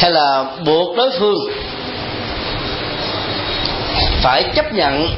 [0.00, 1.38] hay là buộc đối phương
[4.22, 5.08] phải chấp nhận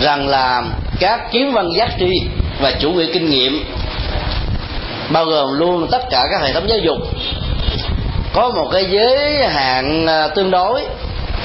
[0.00, 0.62] rằng là
[1.00, 2.12] các kiến văn giác tri
[2.60, 3.64] và chủ nghĩa kinh nghiệm,
[5.10, 6.98] bao gồm luôn tất cả các hệ thống giáo dục,
[8.32, 10.82] có một cái giới hạn à, tương đối.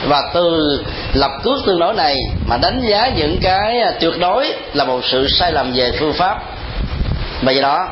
[0.07, 0.79] Và từ
[1.13, 2.15] lập cước tương đối này
[2.47, 6.13] mà đánh giá những cái à, tuyệt đối là một sự sai lầm về phương
[6.13, 6.37] pháp.
[7.41, 7.87] Và do đó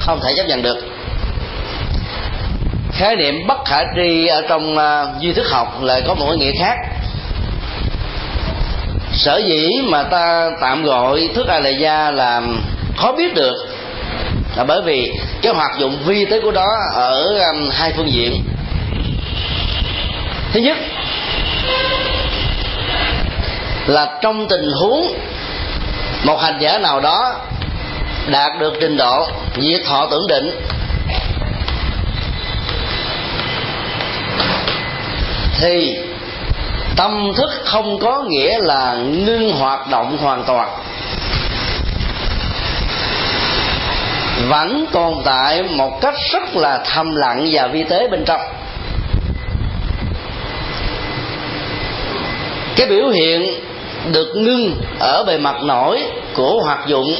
[0.00, 0.93] không thể chấp nhận được
[2.94, 6.36] khái niệm bất khả tri ở trong uh, duy thức học lại có một cái
[6.36, 6.76] nghĩa khác.
[9.12, 12.42] Sở dĩ mà ta tạm gọi thức a la gia là
[12.96, 13.54] khó biết được
[14.56, 15.12] là bởi vì
[15.42, 18.44] cái hoạt dụng vi tế của đó ở um, hai phương diện.
[20.52, 20.76] Thứ nhất
[23.86, 25.14] là trong tình huống
[26.24, 27.34] một hành giả nào đó
[28.26, 29.26] đạt được trình độ
[29.60, 30.50] diệt thọ tưởng định
[35.60, 35.96] thì
[36.96, 40.68] tâm thức không có nghĩa là ngưng hoạt động hoàn toàn.
[44.48, 48.40] Vẫn tồn tại một cách rất là thầm lặng và vi tế bên trong.
[52.76, 53.60] Cái biểu hiện
[54.12, 56.02] được ngưng ở bề mặt nổi
[56.34, 57.14] của hoạt dụng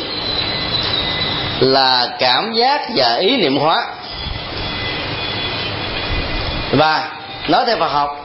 [1.60, 3.86] là cảm giác và ý niệm hóa.
[6.72, 7.08] Và
[7.48, 8.23] nói theo Phật học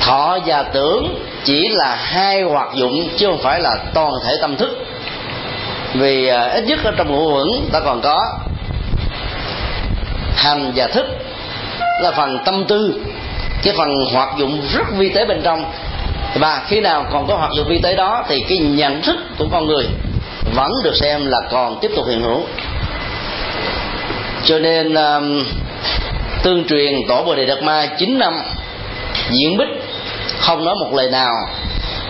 [0.00, 4.56] thọ và tưởng chỉ là hai hoạt dụng chứ không phải là toàn thể tâm
[4.56, 4.86] thức.
[5.94, 8.20] Vì à, ít nhất ở trong ngũ uẩn ta còn có
[10.36, 11.06] hành và thức
[12.02, 12.94] là phần tâm tư
[13.62, 15.64] cái phần hoạt dụng rất vi tế bên trong.
[16.34, 19.46] Và khi nào còn có hoạt dụng vi tế đó thì cái nhận thức của
[19.52, 19.86] con người
[20.54, 22.40] vẫn được xem là còn tiếp tục hiện hữu.
[24.44, 25.44] Cho nên um,
[26.42, 28.34] tương truyền tổ bồ đề đạt ma 9 năm
[29.30, 29.68] diễn bích
[30.38, 31.32] không nói một lời nào.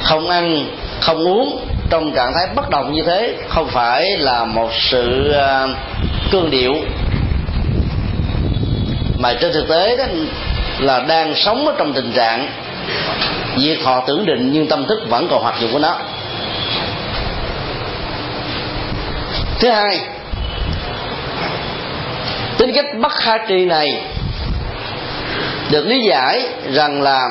[0.03, 0.67] Không ăn,
[1.01, 1.61] không uống.
[1.91, 5.67] Trong trạng thái bất động như thế, không phải là một sự à,
[6.33, 6.75] cương điệu.
[9.19, 10.05] Mà trên thực tế đó,
[10.79, 12.49] là đang sống ở trong tình trạng
[13.57, 15.97] việc họ tưởng định nhưng tâm thức vẫn còn hoạt dụng của nó.
[19.59, 20.01] Thứ hai,
[22.59, 24.01] tính cách bất khả tri này
[25.71, 26.43] được lý giải
[26.73, 27.29] rằng là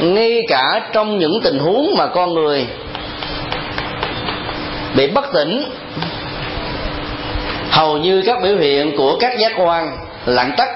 [0.00, 2.66] ngay cả trong những tình huống mà con người
[4.96, 5.70] bị bất tỉnh,
[7.70, 10.68] hầu như các biểu hiện của các giác quan lặng tắt,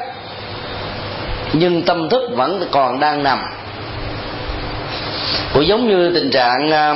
[1.53, 3.39] nhưng tâm thức vẫn còn đang nằm.
[5.55, 6.95] Cũng giống như tình trạng à,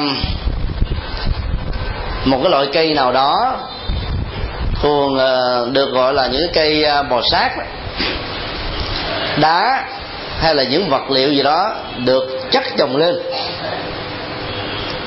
[2.25, 3.57] một cái loại cây nào đó
[4.83, 7.51] thường à, được gọi là những cây à, bò sát,
[9.41, 9.84] đá
[10.44, 11.72] hay là những vật liệu gì đó
[12.05, 13.15] được chất chồng lên.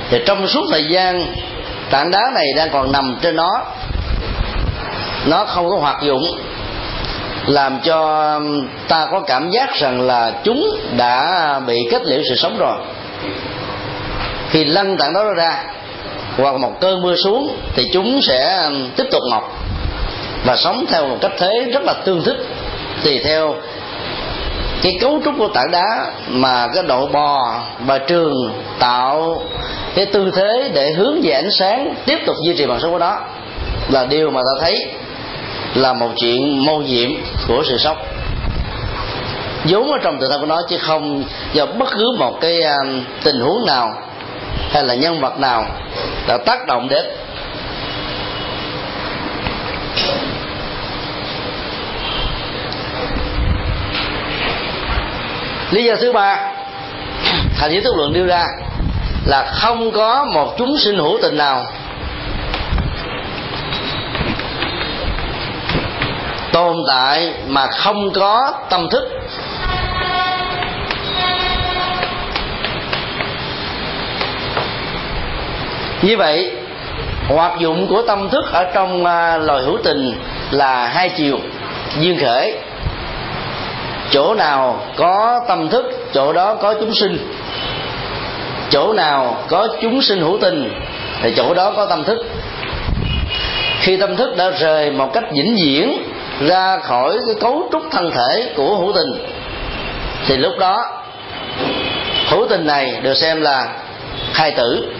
[0.10, 1.26] Thì trong suốt thời gian
[1.90, 3.52] tảng đá này đang còn nằm trên nó
[5.26, 6.24] nó không có hoạt dụng,
[7.48, 8.40] làm cho
[8.88, 12.78] ta có cảm giác rằng là chúng đã bị kết liễu sự sống rồi.
[14.50, 15.64] Khi lăn tảng đó ra
[16.38, 19.52] hoặc một cơn mưa xuống, thì chúng sẽ um, tiếp tục mọc
[20.46, 22.38] và sống theo một cách thế rất là tương thích.
[23.04, 23.56] Tùy theo
[24.82, 29.42] cái cấu trúc của tảng đá mà cái độ bò và trường tạo
[29.96, 33.00] cái tư thế để hướng về ánh sáng tiếp tục duy trì bằng sống của
[33.00, 33.20] đó
[33.90, 34.86] là điều mà ta thấy
[35.76, 37.10] là một chuyện mâu nhiệm
[37.48, 37.98] của sự sống.
[39.66, 41.24] Vốn ở trong tự thân của nó chứ không
[41.54, 42.78] do bất cứ một cái à,
[43.24, 43.94] tình huống nào
[44.70, 45.66] hay là nhân vật nào
[46.28, 47.06] đã tác động đến
[55.72, 56.40] lý do thứ ba,
[57.60, 58.46] thành giới thức luận đưa ra
[59.26, 61.66] là không có một chúng sinh hữu tình nào
[66.52, 69.04] tồn tại mà không có tâm thức.
[76.02, 76.52] Như vậy,
[77.28, 80.20] hoạt dụng của tâm thức ở trong à, loài hữu tình
[80.52, 81.40] là hai chiều.
[82.00, 82.56] Duyên khởi
[84.12, 87.18] chỗ nào có tâm thức, chỗ đó có chúng sinh.
[88.70, 90.70] Chỗ nào có chúng sinh hữu tình,
[91.22, 92.18] thì chỗ đó có tâm thức.
[93.80, 95.98] Khi tâm thức đã rời một cách vĩnh viễn
[96.48, 99.26] ra khỏi cái cấu trúc thân thể của hữu tình,
[100.28, 100.86] thì lúc đó
[102.30, 103.68] hữu tình này được xem là
[104.34, 104.94] khai tử.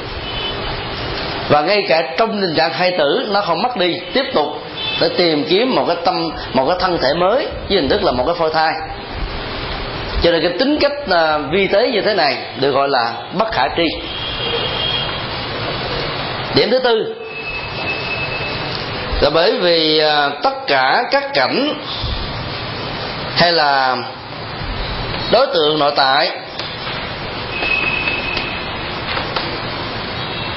[1.50, 4.48] Và ngay cả trong tình trạng khai tử, nó không mất đi, tiếp tục
[5.02, 8.12] để tìm kiếm một cái tâm một cái thân thể mới với hình thức là
[8.12, 8.74] một cái phôi thai.
[10.24, 13.52] Cho nên cái tính cách uh, vi tế như thế này được gọi là bất
[13.52, 13.84] khả tri.
[16.56, 17.16] Điểm thứ tư
[19.22, 21.74] là bởi vì uh, tất cả các cảnh
[23.36, 23.98] hay là
[25.32, 26.32] đối tượng nội tại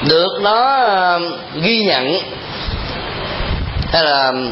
[0.09, 0.85] được nó
[1.15, 1.21] uh,
[1.61, 2.17] ghi nhận
[3.91, 4.51] hay là um,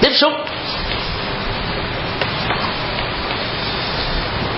[0.00, 0.32] tiếp xúc.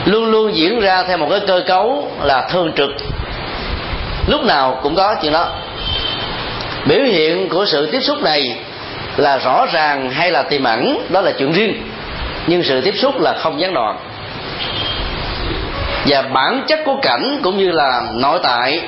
[0.04, 2.90] Luôn luôn diễn ra theo một cái cơ cấu là thường trực.
[4.26, 5.48] Lúc nào cũng có chuyện đó.
[6.86, 8.58] Biểu hiện của sự tiếp xúc này
[9.16, 11.90] là rõ ràng hay là tiềm ẩn, đó là chuyện riêng.
[12.46, 13.98] Nhưng sự tiếp xúc là không gián đoạn.
[16.06, 18.80] Và bản chất của cảnh cũng như là nội tại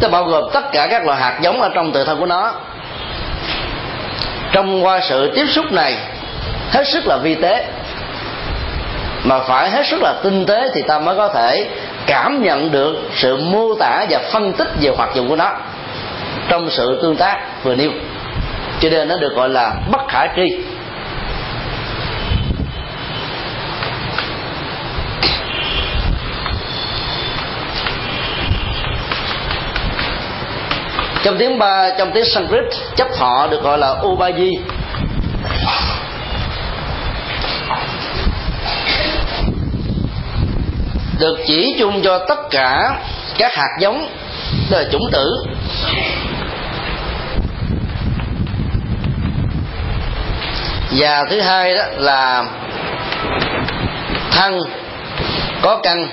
[0.00, 2.52] nó bao gồm tất cả các loại hạt giống ở trong tự thân của nó.
[4.52, 5.96] Trong qua sự tiếp xúc này,
[6.70, 7.66] hết sức là vi tế.
[9.24, 11.68] Mà phải hết sức là tinh tế thì ta mới có thể
[12.06, 15.52] cảm nhận được sự mô tả và phân tích về hoạt dụng của nó
[16.48, 17.90] trong sự tương tác vừa nêu.
[18.80, 20.58] Cho nên nó được gọi là bất khả tri.
[31.28, 32.64] Trong tiếng ba, trong tiếng Sanskrit,
[32.96, 34.60] chấp họ được gọi là Ubaji
[41.18, 43.00] được chỉ chung cho tất cả
[43.38, 44.08] các hạt giống
[44.70, 45.32] là chủng tử.
[50.90, 52.44] Và thứ hai đó là
[54.30, 54.60] thân,
[55.62, 56.08] có căn.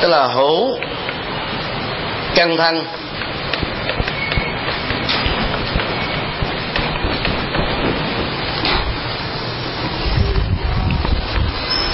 [0.00, 0.76] Tức là hữu
[2.34, 2.84] căn thân.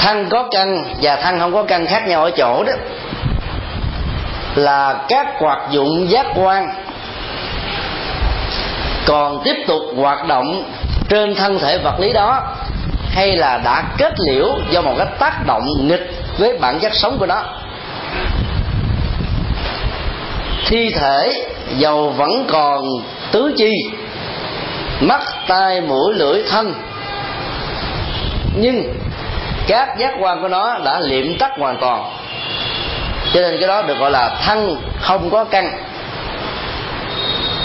[0.01, 2.73] Thân có căn và thân không có căn khác nhau ở chỗ đó.
[4.55, 6.69] Là các hoạt dụng giác quan.
[9.07, 10.73] Còn tiếp tục hoạt động
[11.09, 12.41] trên thân thể vật lý đó
[13.15, 17.19] hay là đã kết liễu do một cái tác động nghịch với bản chất sống
[17.19, 17.43] của nó
[20.67, 22.83] thi thể dầu vẫn còn
[23.33, 23.73] tứ chi,
[25.01, 26.75] mắt, tai, mũi, lưỡi, thân.
[28.57, 28.95] Nhưng
[29.67, 32.05] các giác quan của nó đã liệm tắt hoàn toàn.
[33.35, 35.79] Cho nên cái đó được gọi là thân không có căn.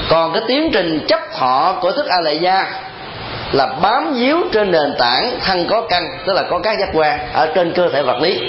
[0.09, 2.65] Còn cái tiến trình chấp thọ của thức a lệ gia
[3.51, 7.19] là bám víu trên nền tảng thân có căn, tức là có các giác quan
[7.33, 8.39] ở trên cơ thể vật lý.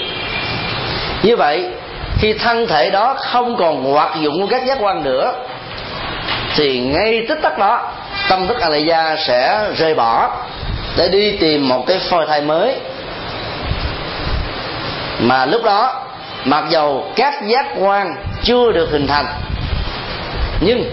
[1.23, 1.69] Như vậy
[2.19, 5.33] khi thân thể đó không còn hoạt dụng của các giác quan nữa,
[6.55, 7.91] thì ngay tích tắc đó,
[8.29, 10.29] tâm thức Alaya sẽ rời bỏ
[10.97, 12.75] để đi tìm một cái phôi thai mới.
[15.19, 16.01] Mà lúc đó,
[16.45, 19.25] mặc dầu các giác quan chưa được hình thành,
[20.59, 20.91] nhưng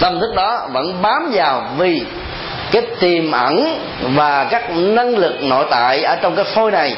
[0.00, 2.02] tâm thức đó vẫn bám vào vì
[2.70, 6.96] cái tiềm ẩn và các năng lực nội tại ở trong cái phôi này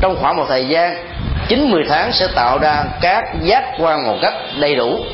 [0.00, 1.11] trong khoảng một thời gian
[1.48, 5.04] chín mười tháng sẽ tạo ra các giác quan một cách đầy đủ.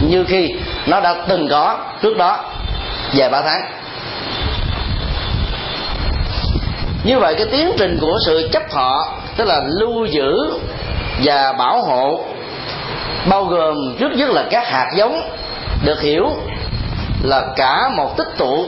[0.00, 0.48] Như khi
[0.86, 2.44] nó đã từng có trước đó,
[3.14, 3.60] vài ba tháng.
[7.04, 10.32] Như vậy cái tiến trình của sự chấp thọ tức là lưu giữ
[11.24, 12.24] và bảo hộ,
[13.28, 15.20] bao gồm trước nhất là các hạt giống,
[15.84, 16.30] được hiểu
[17.22, 18.66] là cả một tích tụ,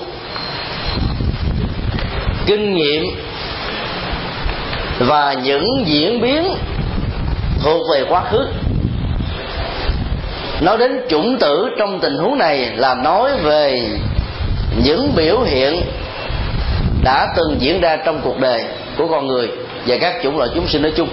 [2.47, 3.05] kinh nghiệm
[4.99, 6.45] và những diễn biến
[7.63, 8.47] thuộc về quá khứ.
[10.61, 13.91] Nói đến chủng tử trong tình huống này là nói về
[14.85, 15.83] những biểu hiện
[17.05, 18.65] đã từng diễn ra trong cuộc đời
[18.97, 19.49] của con người
[19.87, 21.09] và các chủng loại chúng sinh nói chung.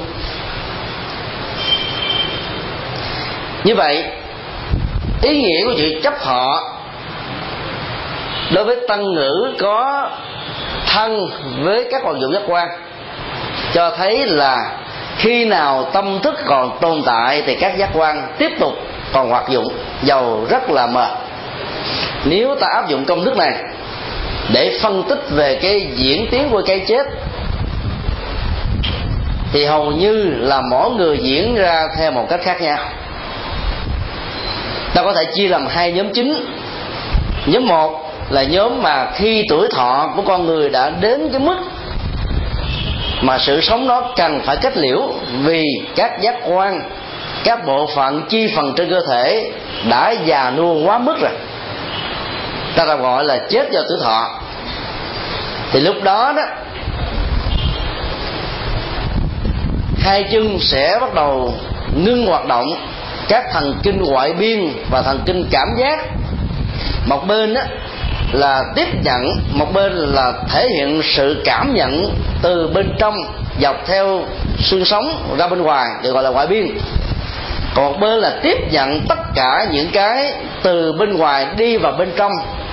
[3.64, 4.04] Như vậy,
[5.22, 6.64] ý nghĩa của chữ chấp họ
[8.54, 10.10] đối với tăng ngữ có
[10.88, 11.30] thân
[11.62, 12.68] với các hoạt dụng giác quan
[13.74, 14.72] cho thấy là
[15.18, 18.74] khi nào tâm thức còn tồn tại thì các giác quan tiếp tục
[19.14, 19.68] còn hoạt dụng,
[20.04, 21.08] dầu rất là mờ
[22.26, 23.54] nếu ta áp dụng công thức này
[24.54, 27.06] để phân tích về cái diễn tiến của cái chết,
[29.54, 32.78] thì hầu như là mỗi người diễn ra theo một cách khác nhau.
[34.94, 36.46] Ta có thể chia làm hai nhóm chính.
[37.46, 41.58] Nhóm một là nhóm mà khi tuổi thọ của con người đã đến cái mức
[43.22, 45.02] mà sự sống nó cần phải kết liễu
[45.44, 45.64] vì
[45.96, 46.82] các giác quan,
[47.44, 49.52] các bộ phận chi phần trên cơ thể
[49.90, 51.32] đã già nua quá mức rồi.
[52.76, 54.40] Ta ta gọi là chết do tuổi thọ.
[55.72, 56.44] Thì lúc đó đó,
[60.00, 61.54] hai chân sẽ bắt đầu
[61.96, 62.66] ngưng hoạt động,
[63.28, 66.00] các thần kinh ngoại biên và thần kinh cảm giác.
[67.06, 67.62] Một bên đó
[68.32, 73.16] là tiếp nhận, một bên là thể hiện sự cảm nhận từ bên trong,
[73.62, 74.24] dọc theo
[74.60, 76.68] xương sống ra bên ngoài, được gọi là ngoại biên.
[77.76, 81.92] Còn một bên là tiếp nhận tất cả những cái từ bên ngoài đi vào
[81.92, 82.32] bên trong,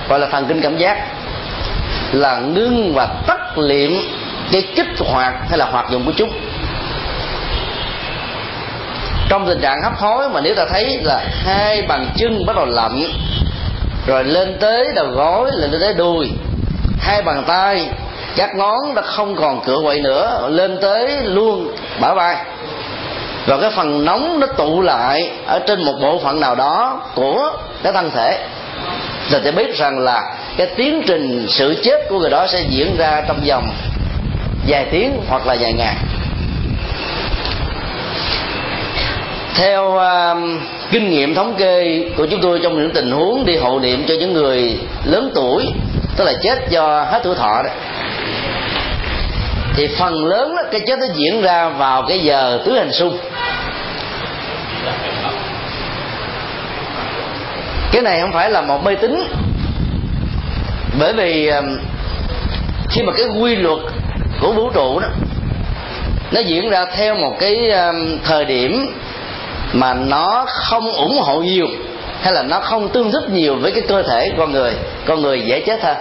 [0.09, 0.97] gọi là thần kinh cảm giác,
[2.11, 3.91] là ngưng và tắt liệm
[4.51, 6.29] cái kích hoạt hay là hoạt dụng của chúng.
[9.29, 12.65] Trong tình trạng hấp hối mà nếu ta thấy là hai bàn chân bắt đầu
[12.65, 13.03] lạnh
[14.07, 16.31] rồi lên tới đầu gối lên tới đùi.
[16.99, 17.89] Hai bàn tay
[18.35, 22.35] các ngón đã không còn cửa quậy nữa lên tới luôn bả vai.
[23.45, 27.51] Và cái phần nóng nó tụ lại ở trên một bộ phận nào đó của
[27.83, 28.45] cái thân thể.
[29.29, 32.97] Rồi sẽ biết rằng là cái tiến trình sự chết của người đó sẽ diễn
[32.97, 33.69] ra trong vòng
[34.67, 35.95] vài tiếng hoặc là vài ngày.
[39.55, 40.37] Theo uh,
[40.93, 44.15] kinh nghiệm thống kê của chúng tôi trong những tình huống đi hộ niệm cho
[44.19, 45.65] những người lớn tuổi
[46.17, 47.69] tức là chết do hết tuổi thọ đó.
[49.75, 53.17] Thì phần lớn đó, cái chết nó diễn ra vào cái giờ tứ hành xung
[57.91, 59.23] cái này không phải là một mê tín.
[60.99, 61.77] Bởi vì um,
[62.89, 63.79] khi mà cái quy luật
[64.41, 65.07] của vũ trụ đó
[66.31, 68.85] nó diễn ra theo một cái um, thời điểm
[69.73, 71.67] mà nó không ủng hộ nhiều,
[72.21, 74.73] hay là nó không tương thích nhiều với cái cơ thể con người
[75.05, 75.97] con người dễ chết hơn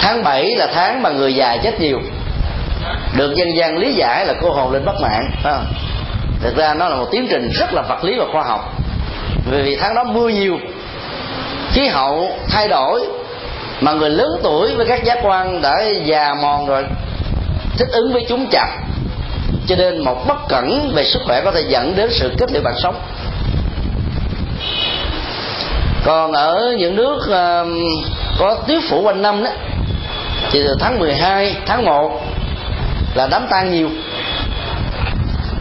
[0.00, 2.00] tháng 7 là tháng mà người già chết nhiều.
[3.16, 5.66] Được dân gian lý giải là cô hồn lên bất mạng phải không?
[6.42, 8.72] Thực ra nó là một tiến trình rất là vật lý và khoa học.
[9.50, 10.58] Vì tháng đó mưa nhiều,
[11.72, 13.04] khí hậu thay đổi,
[13.80, 15.74] mà người lớn tuổi với các giác quan đã
[16.04, 16.84] già mòn rồi,
[17.78, 18.68] thích ứng với chúng chậm
[19.68, 22.62] cho nên một bất cẩn về sức khỏe có thể dẫn đến sự kết liễu
[22.62, 23.00] mạng sống.
[26.04, 27.68] Còn ở những nước uh,
[28.38, 29.50] có tuyết phủ quanh năm đó
[30.50, 32.20] thì từ tháng 12, tháng 1
[33.14, 33.90] là đám tang nhiều.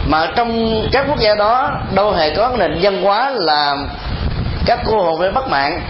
[0.06, 3.76] Mà trong các quốc gia đó đâu hề có nền văn hóa là
[4.66, 5.82] các cô hồn phải bắt mạng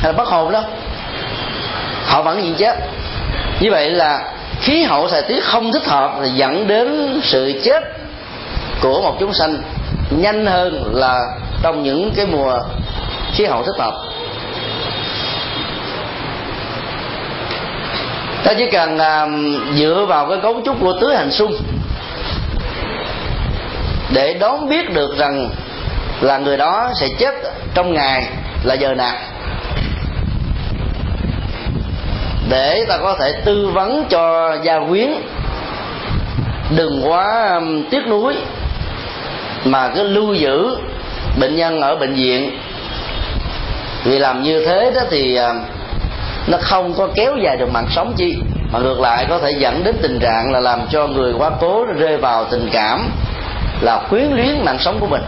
[0.00, 0.62] hay là bắt hồn đâu.
[2.06, 2.76] Họ vẫn gì chết.
[3.60, 4.20] Như vậy là
[4.64, 7.82] khí hậu thời tiết không thích hợp thì dẫn đến sự chết
[8.82, 9.62] của một chúng sanh
[10.10, 11.20] nhanh hơn là
[11.62, 12.58] trong những cái mùa
[13.32, 13.94] khí hậu thích hợp.
[18.44, 21.52] Ta chỉ cần uh, dựa vào cái cấu trúc của tứ hành xung
[24.14, 25.50] để đón biết được rằng
[26.20, 27.34] là người đó sẽ chết
[27.74, 28.26] trong ngày
[28.64, 29.16] là giờ nào.
[32.54, 35.10] Để ta có thể tư vấn cho gia quyến.
[36.76, 38.34] Đừng quá um, tiếc nuối,
[39.64, 40.76] mà cứ lưu giữ
[41.40, 42.58] bệnh nhân ở bệnh viện.
[44.04, 45.56] Vì làm như thế đó thì um,
[46.46, 48.36] nó không có kéo dài được mạng sống chi,
[48.72, 51.84] mà ngược lại có thể dẫn đến tình trạng là làm cho người quá cố
[51.84, 53.10] rơi vào tình cảm
[53.80, 55.22] là quyến luyến mạng sống của mình.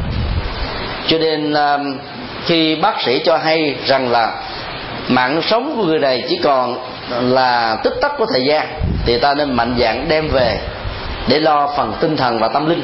[1.07, 1.99] Cho nên um,
[2.45, 4.33] khi bác sĩ cho hay rằng là
[5.09, 6.79] mạng sống của người này chỉ còn
[7.11, 8.67] là tích tắc của thời gian.
[9.07, 10.59] Thì ta nên mạnh dạng đem về
[11.29, 12.83] để lo phần tinh thần và tâm linh.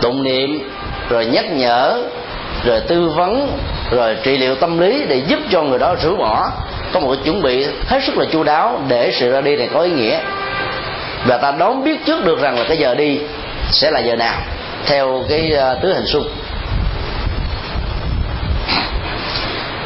[0.00, 0.70] Tụng niệm,
[1.08, 2.02] rồi nhắc nhở,
[2.64, 3.58] rồi tư vấn,
[3.90, 6.50] rồi trị liệu tâm lý để giúp cho người đó rũ bỏ.
[6.92, 9.80] Có một chuẩn bị hết sức là chu đáo để sự ra đi này có
[9.80, 10.18] ý nghĩa.
[11.26, 13.20] Và ta đón biết trước được rằng là cái giờ đi
[13.70, 14.40] sẽ là giờ nào,
[14.86, 16.28] theo cái ờ, tứ hình xung.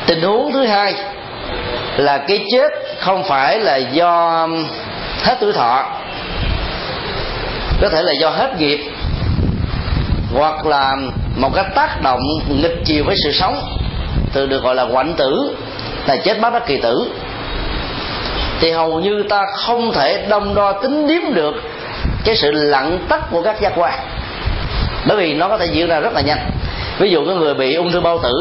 [0.07, 0.95] Tình huống thứ hai
[2.01, 4.47] là cái chết không phải là do
[5.23, 5.85] hết tuổi thọ.
[7.81, 8.81] Có thể là do hết nghiệp,
[10.35, 10.97] hoặc là
[11.37, 13.61] một cái tác động nghịch chiều với sự sống,
[14.33, 15.57] từ được gọi là quạnh tử,
[16.07, 17.13] là chết bất đắc kỳ tử.
[18.61, 21.55] Thì hầu như ta không thể đông đo tính điếm được
[22.25, 23.99] cái sự lặng tắt của các giác quan,
[25.07, 26.51] bởi vì nó có thể diễn ra rất là nhanh.
[26.99, 28.33] Ví dụ cái người bị ung thư bao tử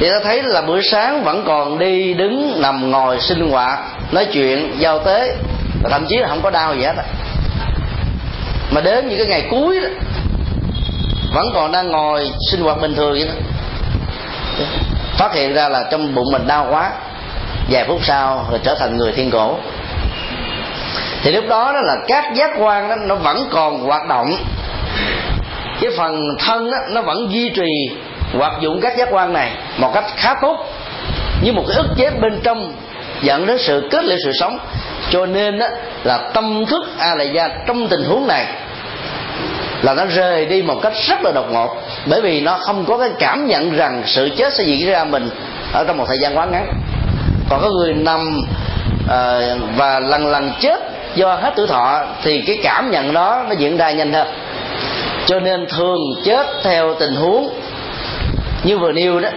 [0.00, 3.78] thì ta thấy là buổi sáng vẫn còn đi đứng nằm ngồi sinh hoạt
[4.12, 5.36] nói chuyện giao tế.
[5.82, 6.94] Và thậm chí là không có đau gì hết
[8.70, 9.88] mà đến những cái ngày cuối đó
[11.34, 13.34] vẫn còn đang ngồi sinh hoạt bình thường vậy đó.
[15.18, 16.92] Phát hiện ra là trong bụng mình đau quá.
[17.70, 19.56] Vài phút sau rồi trở thành người thiên cổ.
[21.22, 24.36] Thì lúc đó đó là các giác quan đó nó vẫn còn hoạt động.
[25.80, 27.90] Cái phần thân đó, nó vẫn duy trì
[28.38, 30.66] hoạt dụng các giác quan này một cách khá tốt
[31.42, 32.72] như một cái ức chế bên trong
[33.22, 34.58] dẫn đến sự kết liễu sự sống.
[35.10, 35.66] Cho nên đó
[36.04, 38.46] là tâm thức a la gia trong tình huống này
[39.82, 41.76] là nó rời đi một cách rất là đột ngột.
[42.06, 45.30] Bởi vì nó không có cái cảm nhận rằng sự chết sẽ diễn ra mình
[45.72, 46.66] ở trong một thời gian quá ngắn.
[47.48, 48.40] Còn có người nằm
[49.04, 50.80] uh, và lần lần chết
[51.14, 54.28] do hết tuổi thọ thì cái cảm nhận đó nó diễn ra nhanh hơn.
[55.26, 57.59] Cho nên thường chết theo tình huống
[58.64, 59.28] như vừa nêu đó,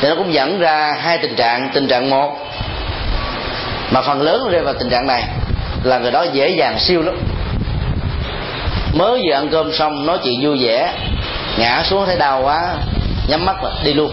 [0.00, 1.70] thì nó cũng dẫn ra hai tình trạng.
[1.74, 2.36] Tình trạng một,
[3.90, 5.24] mà phần lớn rơi vào tình trạng này
[5.84, 7.16] là người đó dễ dàng siêu lắm.
[8.94, 10.92] Mới vừa ăn cơm xong, nói chuyện vui vẻ,
[11.58, 12.74] ngã xuống thấy đau quá,
[13.28, 14.12] nhắm mắt là đi luôn.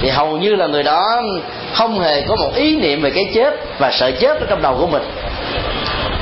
[0.00, 1.22] Thì hầu như là người đó
[1.74, 4.76] không hề có một ý niệm về cái chết và sợ chết ở trong đầu
[4.80, 5.02] của mình.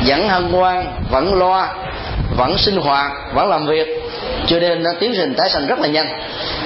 [0.07, 1.69] Vẫn hân hoan, vẫn lo
[2.37, 3.87] vẫn sinh hoạt, vẫn làm việc.
[4.47, 6.07] Cho nên nó tiến trình tái sanh rất là nhanh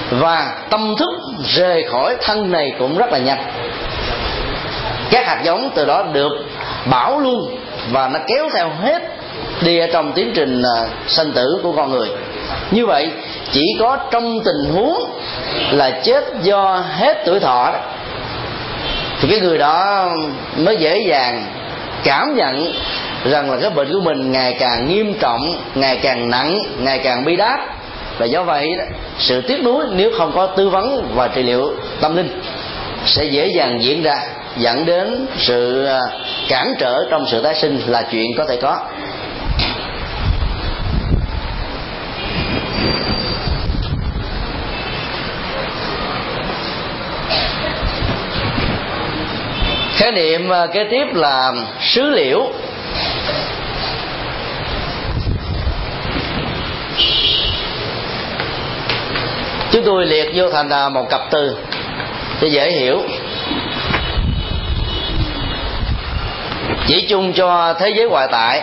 [0.09, 1.09] và tâm thức
[1.45, 3.43] rời khỏi thân này cũng rất là nhanh.
[5.11, 6.31] Các hạt giống từ đó được
[6.91, 7.57] bảo luôn
[7.91, 9.03] và nó kéo theo hết
[9.61, 12.09] đi ở trong tiến trình à, sanh tử của con người.
[12.71, 13.11] Như vậy,
[13.51, 14.99] chỉ có trong tình huống
[15.71, 17.79] là chết do hết tuổi thọ đó,
[19.21, 20.07] thì cái người đó
[20.57, 21.45] mới dễ dàng
[22.03, 22.73] cảm nhận
[23.25, 27.25] rằng là cái bệnh của mình ngày càng nghiêm trọng, ngày càng nặng, ngày càng
[27.25, 27.59] bi đát
[28.19, 28.83] và do vậy đó,
[29.19, 32.41] sự tiếc nuối nếu không có tư vấn và trị liệu tâm linh
[33.05, 34.15] sẽ dễ dàng diễn ra
[34.57, 35.99] dẫn đến sự à,
[36.49, 38.79] cản trở trong sự tái sinh là chuyện có thể có.
[49.97, 52.51] Khái niệm à, kế tiếp là sứ liễu
[59.71, 61.57] chúng tôi liệt vô thành một cặp từ
[62.41, 63.01] để dễ hiểu.
[66.87, 68.61] Chỉ chung cho thế giới ngoại tại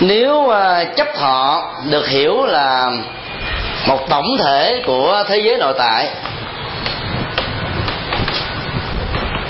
[0.00, 2.90] nếu à, chấp thọ được hiểu là
[3.88, 6.08] một tổng thể của thế giới nội tại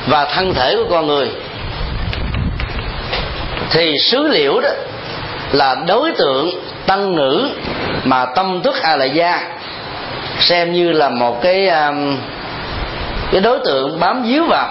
[0.07, 1.31] và thân thể của con người
[3.71, 4.71] thì sứ liễu đó
[5.53, 6.51] là đối tượng
[6.87, 7.49] tăng ngữ
[8.05, 9.41] mà tâm thức a la gia
[10.41, 12.19] xem như là một cái um,
[13.33, 14.69] cái đối tượng bám víu vào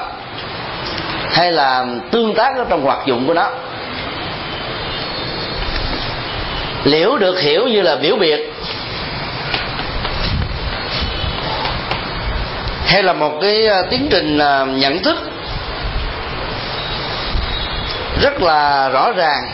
[1.32, 3.50] hay là tương tác ở trong hoạt dụng của nó.
[6.84, 8.54] Liễu được hiểu như là biểu biệt
[12.86, 15.18] hay là một cái uh, tiến trình uh, nhận thức
[18.22, 19.52] rất là rõ ràng.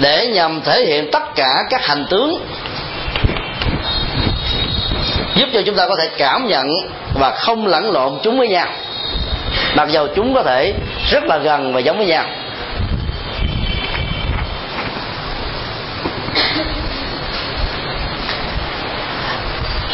[0.00, 2.46] Để nhằm thể hiện tất cả các hành tướng,
[5.34, 6.66] giúp cho chúng ta có thể cảm nhận
[7.14, 8.66] và không lẫn lộn chúng với nhau.
[9.76, 10.74] Mặc dầu chúng có thể
[11.10, 12.24] rất là gần và giống với nhau.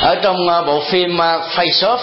[0.01, 1.99] Ở trong ờ, bộ phim ờ, Face Off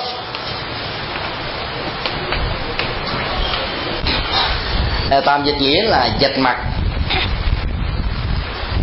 [5.10, 6.58] Ờ, tạm dịch nghĩa là dịch mặt.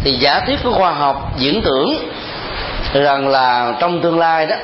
[0.05, 2.11] Thì giả thuyết của khoa học diễn tưởng
[2.95, 4.57] rằng là trong tương lai đó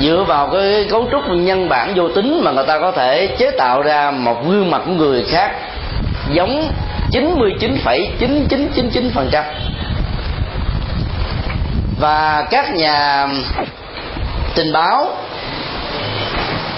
[0.00, 3.50] dựa vào cái cấu trúc nhân bản vô tính mà người ta có thể chế
[3.50, 5.50] tạo ra một gương mặt của người khác
[6.32, 6.68] giống
[7.12, 9.42] 99,9999%
[12.00, 13.26] và các nhà
[14.54, 15.06] tình báo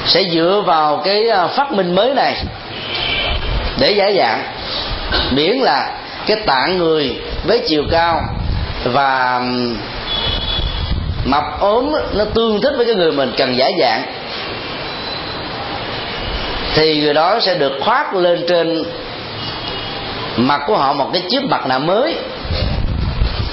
[0.07, 2.35] sẽ dựa vào cái à, phát minh mới này
[3.79, 4.43] để giải dạng.
[5.31, 5.91] Miễn là
[6.27, 7.17] cái tạng người
[7.47, 8.21] với chiều cao
[8.85, 9.43] và
[11.25, 14.03] mập ốm nó tương thích với cái người mình cần giả dạng,
[16.75, 18.85] thì người đó sẽ được khoác lên trên
[20.37, 22.15] mặt của họ một cái chiếc mặt nạ mới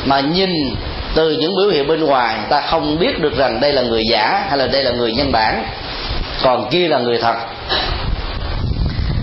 [0.05, 0.49] mà nhìn
[1.15, 4.45] từ những biểu hiện bên ngoài ta không biết được rằng đây là người giả
[4.49, 5.63] hay là đây là người nhân bản
[6.43, 7.35] còn kia là người thật.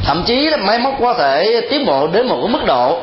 [0.05, 2.99] Thậm chí máy móc có thể tiến bộ đến một cái mức độ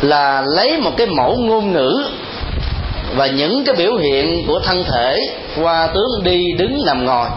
[0.00, 2.04] là lấy một cái mẫu ngôn ngữ
[3.16, 5.20] và những cái biểu hiện của thân thể
[5.62, 7.28] qua tướng đi đứng nằm ngồi.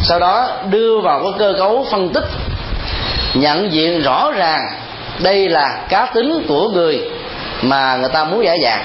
[0.00, 2.24] Sau đó đưa vào cái cơ cấu phân tích,
[3.34, 4.60] nhận diện rõ ràng
[5.22, 7.10] đây là cá tính của người
[7.62, 8.84] mà người ta muốn giả dạng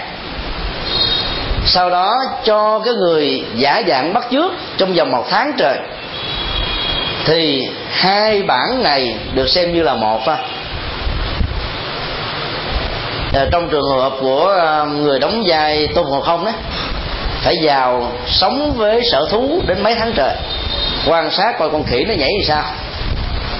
[1.67, 5.77] sau đó cho cái người giả dạng bắt chước trong vòng một tháng trời.
[7.25, 10.37] Thì hai bản này được xem như là một à.
[13.51, 16.51] trong trường hợp của ờ, người đóng vai tôn ngộ không đó
[17.41, 20.35] phải vào sống với sở thú đến mấy tháng trời.
[21.07, 22.63] Quan sát coi con khỉ nó nhảy như sao?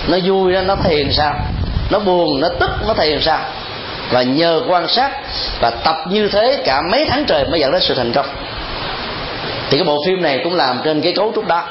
[0.08, 1.34] Nó vui nó thiền sao?
[1.90, 3.40] Nó buồn, nó tức, nó thiền sao?
[4.12, 5.12] Và nhờ quan sát
[5.62, 8.26] và tập như thế cả mấy tháng trời mới dẫn đến sự thành công.
[9.70, 11.64] Thì cái bộ phim này cũng làm trên cái cấu trúc đó.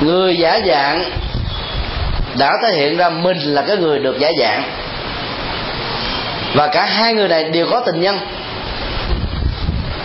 [0.00, 1.04] Người giả dạng
[2.38, 4.62] đã thể hiện ra mình là cái người được giả dạng.
[6.54, 8.18] Và cả hai người này đều có tình nhân.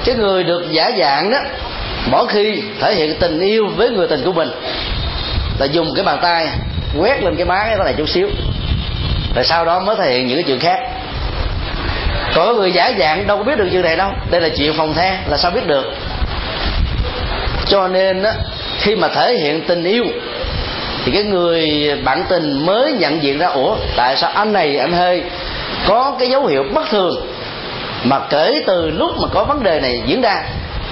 [0.06, 1.38] Cái người được giả dạng đó,
[2.12, 4.52] mỗi khi thể hiện tình yêu với người tình của mình
[5.60, 6.48] là dùng cái bàn tay
[6.98, 8.30] quét lên cái má cái này chút xíu
[9.36, 10.80] rồi sau đó mới thể hiện những cái chuyện khác.
[12.36, 14.10] Còn người giả dạng đâu có biết được chuyện này đâu.
[14.32, 15.86] Đây là chuyện phòng the là sao biết được?
[17.66, 18.34] Cho nên á,
[18.80, 20.06] khi mà thể hiện tình yêu,
[21.06, 24.94] thì cái người bạn tình mới nhận diện ra, ủa, tại sao anh này, anh
[24.94, 25.24] hơi
[25.88, 27.16] có cái dấu hiệu bất thường
[28.04, 30.44] mà kể từ lúc mà có vấn đề này diễn ra?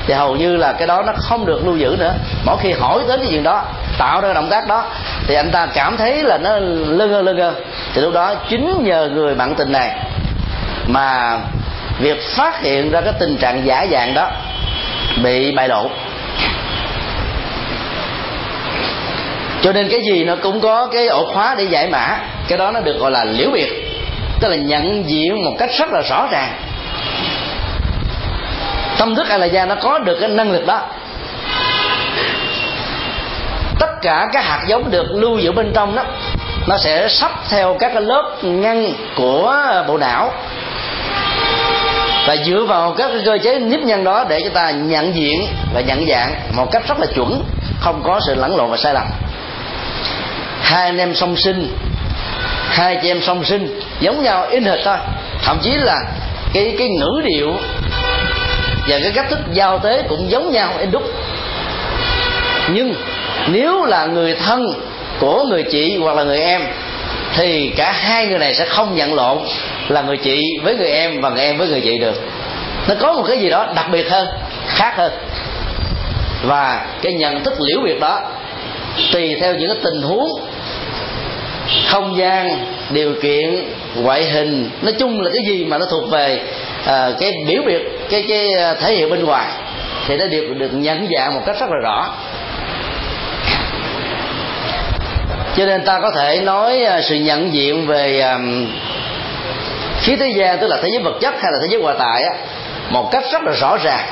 [0.07, 2.13] Thì hầu như là cái đó nó không được lưu giữ nữa.
[2.45, 3.63] Mỗi khi hỏi đến cái chuyện đó,
[3.97, 4.85] tạo ra động tác đó,
[5.27, 7.53] thì anh ta cảm thấy là nó lơ ngơ lơ ngơ
[7.97, 9.91] thì lúc đó chính nhờ người bạn tình này
[10.87, 11.37] mà
[11.99, 14.31] việc phát hiện ra cái tình trạng giả dạng đó
[15.23, 15.89] bị bại lộ.
[19.61, 22.17] Cho nên cái gì nó cũng có cái ổ khóa để giải mã.
[22.47, 24.01] Cái đó nó được gọi là liễu biệt,
[24.39, 26.53] tức là nhận diện một cách rất là rõ ràng.
[28.97, 30.81] Tâm thức a la gia nó có được cái năng lực đó.
[33.79, 36.03] Tất cả các hạt giống được lưu giữ bên trong đó
[36.67, 40.31] nó sẽ sắp theo các cái lớp ngăn của bộ não.
[42.27, 45.47] Và dựa vào các cái cơ chế nếp nhân đó để cho ta nhận diện
[45.73, 47.43] và nhận dạng một cách rất là chuẩn,
[47.79, 49.07] không có sự lẫn lộn và sai lầm.
[50.61, 51.77] Hai anh em song sinh,
[52.69, 54.97] hai chị em song sinh giống nhau in hệt thôi.
[55.43, 55.99] Thậm chí là
[56.53, 57.53] cái cái ngữ điệu
[58.87, 61.03] và cái cách thức giao tế cũng giống nhau in đúc.
[62.69, 62.95] Nhưng
[63.47, 64.73] nếu là người thân
[65.19, 66.61] của người chị hoặc là người em
[67.35, 69.37] thì cả hai người này sẽ không nhận lộn
[69.87, 72.15] là người chị với người em và người em với người chị được.
[72.87, 74.27] Nó có một cái gì đó đặc biệt hơn
[74.67, 75.11] khác hơn.
[76.43, 78.19] Và cái nhận thức liễu biệt đó
[79.11, 80.27] tùy theo những cái tình huống
[81.85, 83.63] không gian điều kiện
[83.95, 84.69] ngoại hình.
[84.81, 86.41] Nói chung là cái gì mà nó thuộc về
[86.85, 89.51] à, cái biểu biệt cái cái à, thể hiện bên ngoài
[90.07, 92.13] thì nó được được nhận dạng một cách rất là rõ.
[95.57, 98.23] Cho nên ta có thể nói à, sự nhận diện về
[99.99, 101.95] phía khí thế gian tức là thế giới vật chất hay là thế giới ngoại
[101.99, 102.33] tại á,
[102.89, 104.05] một cách rất là rõ ràng.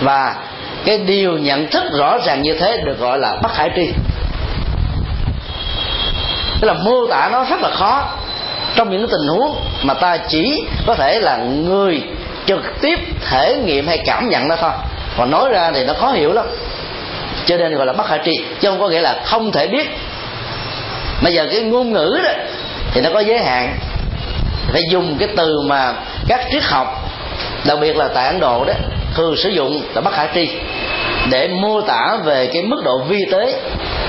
[0.00, 0.36] Và
[0.84, 3.88] cái điều nhận thức rõ ràng như thế được gọi là bất khải tri.
[6.60, 8.08] Tức là mô tả nó rất là khó.
[8.74, 12.02] Trong những tình huống mà ta chỉ có thể là người
[12.46, 12.98] trực tiếp
[13.30, 14.70] thể nghiệm hay cảm nhận nó thôi.
[15.18, 16.46] Còn nói ra thì nó khó hiểu lắm.
[17.46, 19.86] Cho nên gọi là bất khả tri chứ không có nghĩa là không thể biết
[21.22, 22.30] bây giờ cái ngôn ngữ đó,
[22.92, 23.78] thì nó có giới hạn.
[24.72, 25.94] Phải dùng cái từ mà
[26.28, 26.86] các triết học,
[27.66, 28.72] đặc biệt là tại ấn độ đó,
[29.14, 30.48] thường sử dụng là bất khả tri,
[31.30, 33.60] để mô tả về cái mức độ vi tế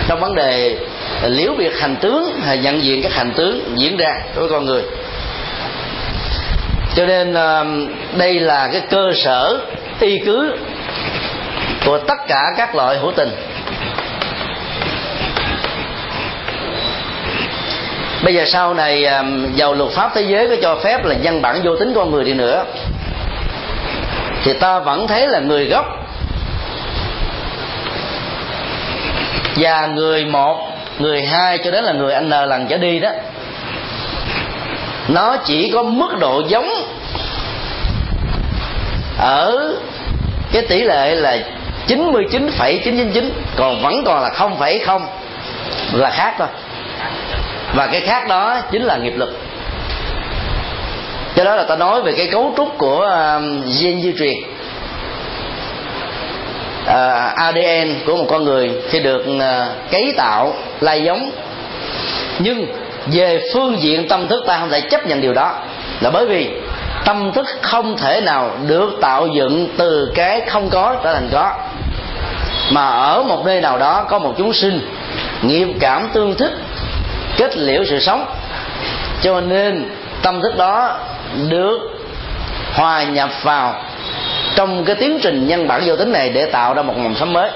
[0.08, 0.78] trong vấn đề
[1.24, 4.66] liễu biệt hành tướng hay nhận diện các hành tướng diễn ra đối với con
[4.66, 4.84] người.
[6.96, 7.66] Cho nên ờ,
[8.18, 9.60] đây là cái cơ sở
[10.00, 10.56] y cứ
[11.86, 13.30] của tất cả các loại hữu tình.
[18.24, 19.08] Bây giờ sau này
[19.56, 22.24] giàu luật pháp thế giới có cho phép là văn bản vô tính con người
[22.24, 22.66] đi nữa.
[24.44, 25.86] Thì ta vẫn thấy là người gốc
[29.56, 30.68] và người một
[31.00, 33.10] người hai cho đến là người n lần trở đi đó
[35.08, 36.70] nó chỉ có mức độ giống
[39.18, 39.74] ở
[40.52, 41.38] cái tỷ lệ là
[41.88, 45.08] 99,999 còn vẫn còn là không phẩy không
[45.94, 46.48] là khác thôi
[47.74, 49.38] và cái khác đó chính là nghiệp lực.
[51.36, 54.36] Cho đó là ta nói về cái cấu trúc của um, gen di truyền.
[56.86, 61.32] À, uh, ADN của một con người khi được uh, cấy tạo lai giống.
[62.40, 62.66] Nhưng
[63.06, 65.54] về phương diện tâm thức ta không thể chấp nhận điều đó.
[66.00, 66.50] Là bởi vì
[67.06, 71.54] tâm thức không thể nào được tạo dựng từ cái không có trở thành có.
[72.72, 74.82] Mà ở một nơi nào đó có một chúng sinh
[75.42, 76.52] nghiệp cảm tương thích
[77.40, 78.26] kết liễu sự sống.
[79.22, 79.90] Cho nên
[80.22, 81.00] tâm thức đó
[81.50, 81.80] được
[82.74, 83.84] hòa nhập vào
[84.56, 87.34] trong cái tiến trình nhân bản vô tính này để tạo ra một mầm sống
[87.34, 87.50] mới.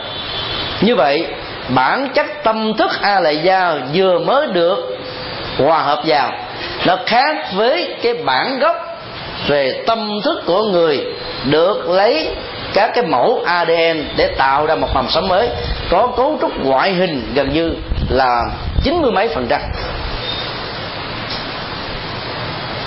[0.82, 1.26] Như vậy,
[1.70, 4.98] bản chất tâm thức a lại gia vừa mới được
[5.58, 6.32] hòa hợp vào,
[6.86, 8.78] nó khác với cái bản gốc
[9.48, 11.06] về tâm thức của người
[11.44, 12.30] được lấy
[12.74, 15.50] các cái mẫu ADN để tạo ra một mầm sống mới,
[15.90, 17.74] có cấu trúc ngoại hình gần như
[18.10, 18.42] là
[18.84, 19.62] chín mươi mấy phần trăm.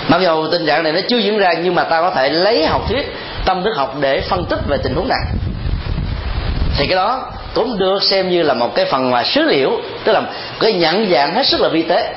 [0.07, 2.65] Mặc dù tình trạng này nó chưa diễn ra, nhưng mà ta có thể lấy
[2.65, 5.19] học thuyết, tâm thức học để phân tích về tình huống này.
[6.77, 9.71] Thì cái đó cũng được xem như là một cái phần mà sứ liệu,
[10.03, 10.21] tức là
[10.59, 12.13] cái nhận dạng hết sức là vi tế.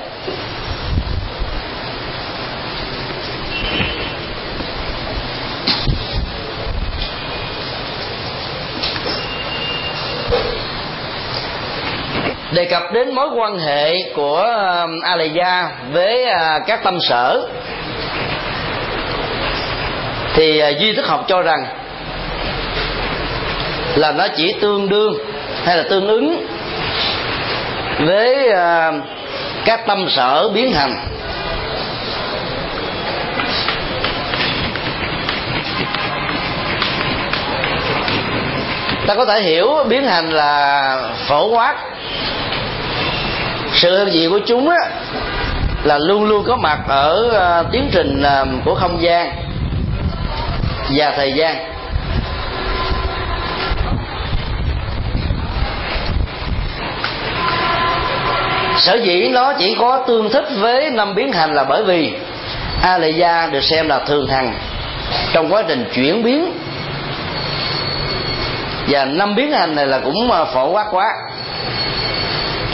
[12.52, 14.42] Đề cập đến mối quan hệ của
[14.82, 17.48] um, Alaya với à, các tâm sở.
[20.34, 21.66] Thì à, duy thức học cho rằng
[23.94, 25.14] là nó chỉ tương đương
[25.64, 26.46] hay là tương ứng
[27.98, 28.92] với à,
[29.64, 30.94] các tâm sở biến hành.
[39.06, 40.96] Ta có thể hiểu biến hành là
[41.28, 41.74] phổ quát
[43.72, 44.76] sự hiện diện của chúng á
[45.84, 47.30] là luôn luôn có mặt ở
[47.60, 49.30] uh, tiến trình uh, của không gian
[50.96, 51.56] và thời gian.
[58.76, 62.12] Sở dĩ nó chỉ có tương thích với năm biến hành là bởi vì
[62.82, 64.54] a lệ gia được xem là thường hằng
[65.32, 66.52] trong quá trình chuyển biến.
[68.88, 71.06] Và năm biến hành này là cũng à, phổ quát quá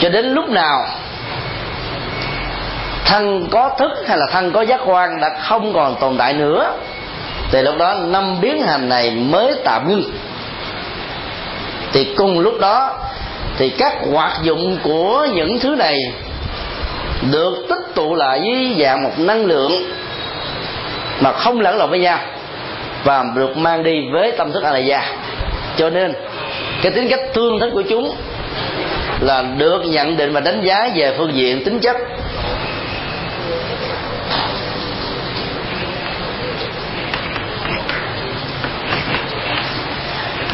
[0.01, 0.85] cho đến lúc nào
[3.05, 6.73] thân có thức hay là thân có giác quan đã không còn tồn tại nữa,
[7.51, 10.03] thì lúc đó năm biến hành này mới tạm ngưng.
[11.93, 12.99] Thì cùng lúc đó,
[13.57, 16.13] thì các hoạt dụng của những thứ này
[17.31, 19.71] được tích tụ lại với dạng một năng lượng
[21.19, 22.19] mà không lẫn lộn với nhau
[23.03, 25.01] và được mang đi với tâm thức a la gia
[25.77, 26.13] cho nên,
[26.81, 28.15] cái tính cách tương thích của chúng
[29.19, 31.97] là được nhận định và đánh giá về phương diện tính chất.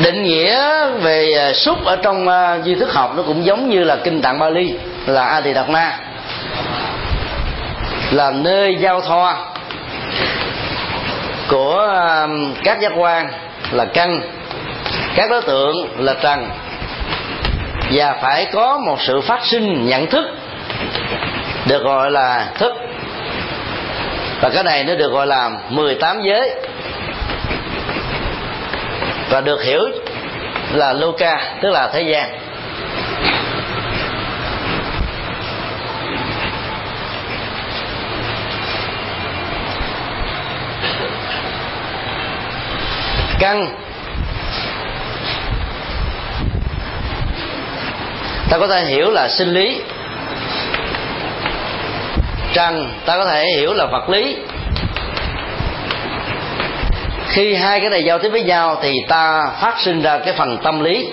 [0.04, 3.70] Định nghĩa về à, xúc ở trong à, uh, duy thức học nó cũng giống
[3.70, 4.74] như là kinh tạng Bali
[5.06, 6.00] là A Đạt Ma
[8.12, 9.36] là nơi giao thoa
[11.48, 11.88] của
[12.24, 13.28] uh, các giác quan
[13.72, 14.22] là căn
[15.16, 16.50] các đối tượng là trần
[17.94, 20.26] và phải có một sự phát sinh, nhận thức,
[21.68, 22.74] được gọi là thức.
[24.42, 26.56] Và cái này nó được gọi là 18 giới.
[29.30, 29.82] Và được hiểu
[30.74, 32.30] là Luca, tức là thế gian.
[43.40, 43.83] Căn
[48.50, 49.82] ta có thể hiểu là sinh lý.
[52.54, 54.38] Trần ta có thể hiểu là vật lý.
[57.28, 60.58] Khi hai cái này giao tiếp với nhau thì ta phát sinh ra cái phần
[60.64, 61.08] tâm lý.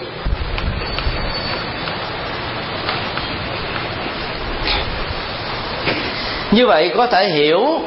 [6.51, 7.81] Như vậy có thể hiểu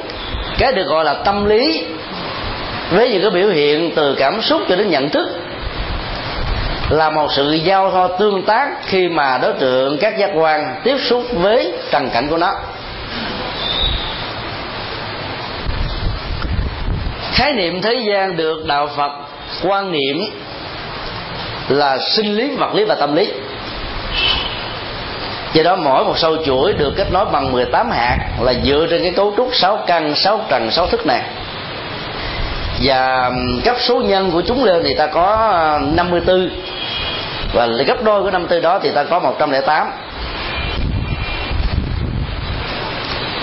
[0.58, 1.86] cái được gọi là tâm lý
[2.92, 5.28] với những cái biểu hiện từ cảm xúc cho đến nhận thức
[6.90, 10.98] là một sự giao thoa tương tác khi mà đối tượng các giác quan tiếp
[11.02, 12.52] xúc với trần cảnh của nó.
[17.32, 19.12] Khái niệm thế gian được đạo phật
[19.64, 20.18] quan niệm
[21.70, 23.32] là sinh lý, vật lý và tâm lý.
[25.54, 29.02] Do đó mỗi một sâu chuỗi được kết nối bằng 18 hạt là dựa trên
[29.02, 31.22] cái cấu trúc sáu căn, sáu trần, sáu thức này.
[32.84, 33.32] Và
[33.66, 36.50] cấp số nhân của chúng lên thì ta có 54
[37.54, 39.92] và gấp đôi của 54 đó thì ta có 108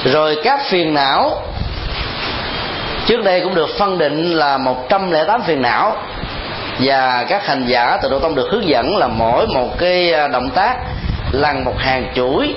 [0.04, 1.42] rồi các phiền não,
[3.06, 5.96] trước đây cũng được phân định là 108 phiền não.
[6.78, 10.28] Và các hành giả từ độ tông được hướng dẫn là mỗi một cái à,
[10.28, 10.76] động tác
[11.32, 12.54] lằn một hàng chuỗi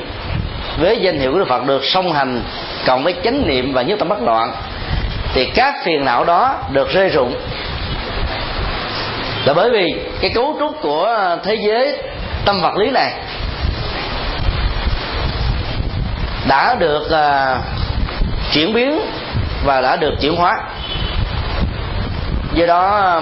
[0.77, 2.41] với danh hiệu của Đức Phật được song hành
[2.85, 4.51] cộng với chánh niệm và nhất tâm bất loạn.
[5.33, 7.35] Thì các phiền não đó được rơi rụng
[9.45, 11.97] là bởi vì cái cấu trúc của thế giới
[12.45, 13.13] tâm vật lý này
[16.47, 17.63] đã được uh,
[18.53, 18.99] chuyển biến
[19.65, 20.53] và đã được chuyển hóa.
[22.53, 23.21] Do đó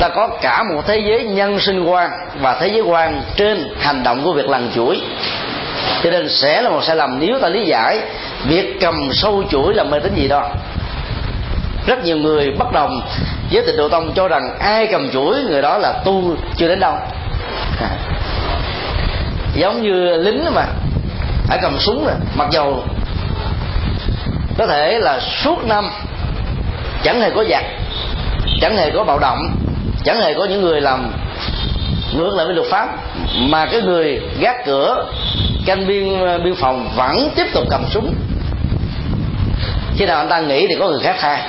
[0.00, 4.02] ta có cả một thế giới nhân sinh quan và thế giới quan trên hành
[4.02, 5.00] động của việc lằn chuỗi.
[6.02, 8.00] Cho nên sẽ là một sai lầm nếu ta lý giải
[8.44, 10.48] việc cầm sâu chuỗi là mê tín gì đó
[11.86, 13.00] rất nhiều người bất đồng
[13.52, 16.80] với tịnh độ tông cho rằng ai cầm chuỗi, người đó là tu chưa đến
[16.80, 16.94] đâu.
[17.80, 17.90] À.
[19.54, 20.66] giống như lính mà,
[21.46, 22.84] phải cầm súng rồi mặc dầu
[24.58, 25.90] có thể là suốt năm
[27.02, 27.64] chẳng hề có giặc,
[28.60, 29.56] chẳng hề có bạo động,
[30.04, 31.12] chẳng hề có những người làm
[32.16, 32.88] ngược lại với luật pháp,
[33.38, 35.06] mà cái người gác cửa
[35.66, 38.14] canh biên biên phòng vẫn tiếp tục cầm súng.
[39.96, 41.42] Khi nào anh ta nghĩ thì có người khác thay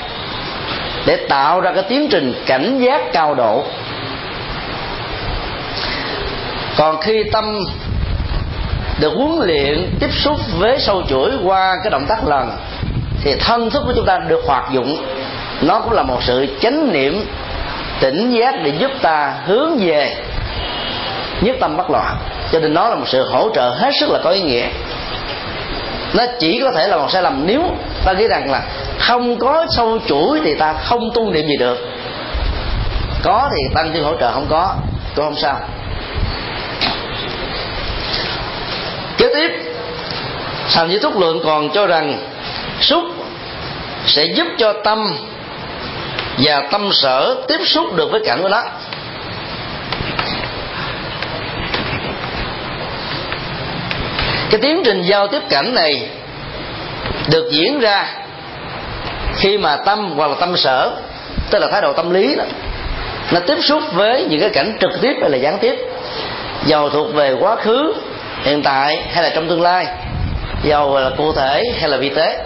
[1.06, 3.64] để tạo ra cái tiến trình cảnh giác cao độ.
[6.78, 7.60] Còn khi tâm
[9.00, 12.52] được huấn luyện tiếp xúc với sâu chuỗi qua cái động tác lần,
[13.24, 15.06] thì thân thức của chúng ta được hoạt dụng.
[15.62, 17.26] Nó cũng là một sự chánh niệm
[18.00, 20.16] tỉnh giác để giúp ta hướng về
[21.42, 22.18] nhất tâm bất loạn.
[22.52, 24.68] Cho nên nó là một sự hỗ trợ hết sức là có ý nghĩa.
[26.14, 27.62] Nó chỉ có thể là một sai lầm nếu
[28.06, 28.62] ta nghĩ rằng là
[29.08, 31.78] không có sâu chuỗi thì ta không tu niệm gì được.
[33.24, 34.76] Có thì tăng thêm hỗ trợ không có
[35.16, 35.60] tôi không sao.
[39.18, 39.52] Kế tiếp
[40.70, 42.18] sàm như thúc lượng còn cho rằng
[42.82, 43.04] xúc
[44.06, 45.18] sẽ giúp cho tâm
[46.38, 48.62] và tâm sở tiếp xúc được với cảnh của nó.
[54.50, 56.10] Cái tiến trình giao tiếp cảnh này
[57.32, 58.23] được diễn ra
[59.44, 60.92] khi mà tâm hoặc là tâm sở,
[61.50, 62.44] tức là thái độ tâm lý đó,
[63.32, 65.76] nó tiếp xúc với những cái cảnh trực tiếp hay là gián tiếp,
[66.66, 67.94] giàu thuộc về quá khứ,
[68.44, 69.88] hiện tại hay là trong tương lai,
[70.64, 72.46] giàu là cụ thể hay là vi tế.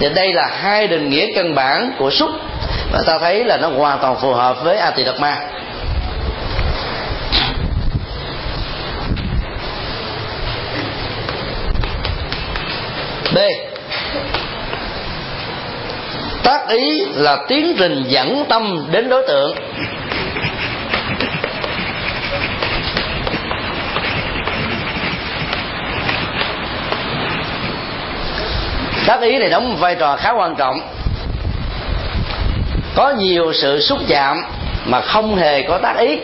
[0.00, 2.30] Thì đây là hai định nghĩa căn bản của xúc,
[2.92, 5.36] và ta thấy là nó hoàn toàn phù hợp với a tỳ ma
[13.34, 13.38] b
[16.46, 19.56] tác ý là tiến trình dẫn tâm đến đối tượng.
[29.06, 30.80] Tác ý này đóng một vai trò khá quan trọng.
[32.94, 34.36] Có nhiều sự xúc chạm
[34.86, 36.18] mà không hề có tác ý.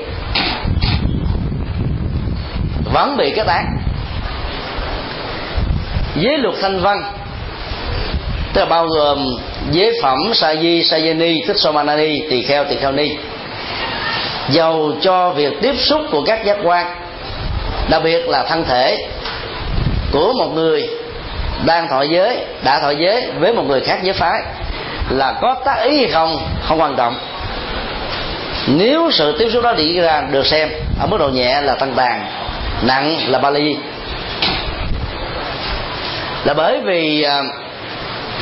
[2.92, 3.62] Vẫn bị kết tác
[6.14, 7.02] với luật thanh văn
[8.55, 9.37] tức là bao gồm
[9.71, 13.11] giới phẩm sa di sa ni thích somanani tỳ kheo tỳ kheo ni
[14.49, 16.87] dầu cho việc tiếp xúc của các giác quan,
[17.91, 19.09] đặc biệt là thân thể
[20.12, 20.88] của một người
[21.65, 24.43] đang thọ giới, đã thọ giới với một người khác giới phái,
[25.11, 27.15] là có tác ý hay không không quan trọng.
[28.67, 30.69] Nếu sự tiếp xúc đó diễn ra được xem,
[31.01, 32.27] ở mức độ nhẹ là tăng tàn,
[32.83, 33.77] nặng là ba ly
[36.45, 37.43] là bởi vì à,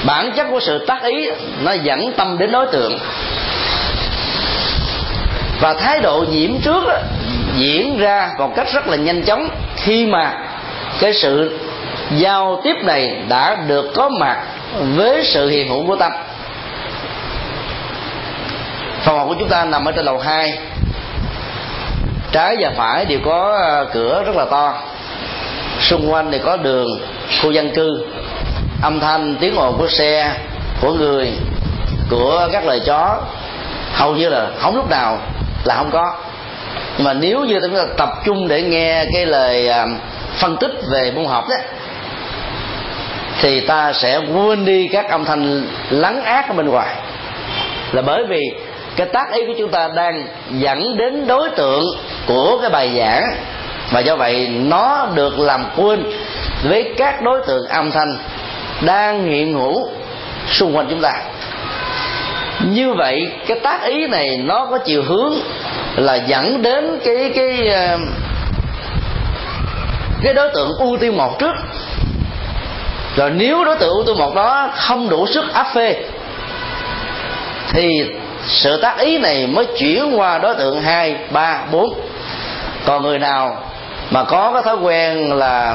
[0.04, 1.30] bản chất của sự tác ý
[1.62, 2.98] nó dẫn tâm đến đối tượng.
[5.60, 6.98] Và thái độ nhiễm trước đó,
[7.56, 10.32] diễn ra một cách rất là nhanh chóng khi mà
[11.00, 11.58] cái sự
[12.16, 14.36] giao tiếp này đã được có mặt
[14.96, 16.12] với sự hiện hữu của tâm.
[19.02, 20.58] Phòng học của chúng ta nằm ở trên lầu 2
[22.32, 24.74] trái và phải đều có à, cửa rất là to.
[25.80, 26.86] Xung quanh thì có đường
[27.42, 28.06] khu dân cư
[28.82, 30.32] âm thanh, tiếng ồn của xe,
[30.80, 31.32] của người,
[32.10, 33.22] của các lời chó,
[33.92, 35.18] hầu như là không lúc nào
[35.64, 36.14] là không có.
[36.96, 39.86] Nhưng mà nếu như chúng ta tập trung để nghe cái lời à,
[40.36, 41.56] phân tích về môn học đó
[43.40, 46.94] thì ta sẽ quên đi các âm thanh lắng ác ở bên ngoài.
[47.92, 48.40] Là bởi vì
[48.96, 51.84] cái tác ý của chúng ta đang dẫn đến đối tượng
[52.26, 53.22] của cái bài giảng,
[53.90, 56.12] và do vậy nó được làm quên
[56.62, 58.18] với các đối tượng âm thanh
[58.82, 59.88] đang hiện hữu
[60.48, 61.12] xung quanh chúng ta.
[62.60, 65.34] Như vậy, cái tác ý này nó có chiều hướng
[65.96, 67.98] là dẫn đến cái cái ờ,
[70.22, 71.54] cái đối tượng ưu tiên một trước.
[73.16, 75.96] Rồi nếu đối tượng ưu tiên một đó không đủ sức áp phê,
[77.72, 77.88] thì
[78.46, 82.00] sự tác ý này mới chuyển qua đối tượng hai, ba, bốn.
[82.86, 83.64] Còn người nào
[84.10, 85.74] mà có cái thói quen là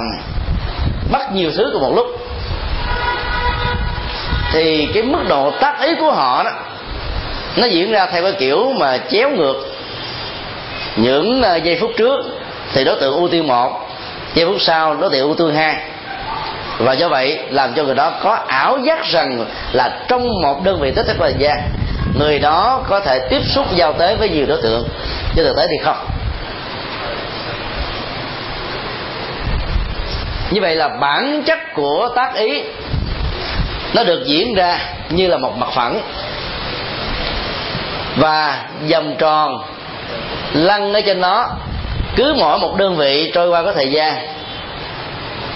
[1.12, 2.06] bắt nhiều thứ cùng một lúc
[4.52, 6.52] thì cái mức độ tác ý của họ đó,
[7.56, 9.56] nó diễn ra theo cái kiểu mà chéo ngược.
[10.96, 12.26] Những ờ, giây phút trước
[12.74, 13.72] thì đối tượng ưu tiên một,
[14.34, 15.76] giây phút sau đối tượng ưu tiên hai.
[16.78, 20.80] Và do vậy làm cho người đó có ảo giác rằng là trong một đơn
[20.80, 21.58] vị tích thời gian
[22.20, 24.88] người đó có thể tiếp xúc giao tế với nhiều đối tượng.
[25.36, 25.98] Chứ thực tế thì không.
[30.52, 32.64] Như vậy là bản chất của tác ý
[33.94, 34.80] nó được diễn ra
[35.10, 36.02] như là một mặt phẳng
[38.16, 39.64] và vòng tròn
[40.54, 41.48] lăn ở trên nó.
[42.16, 44.16] Cứ mỗi một đơn vị trôi qua có thời gian,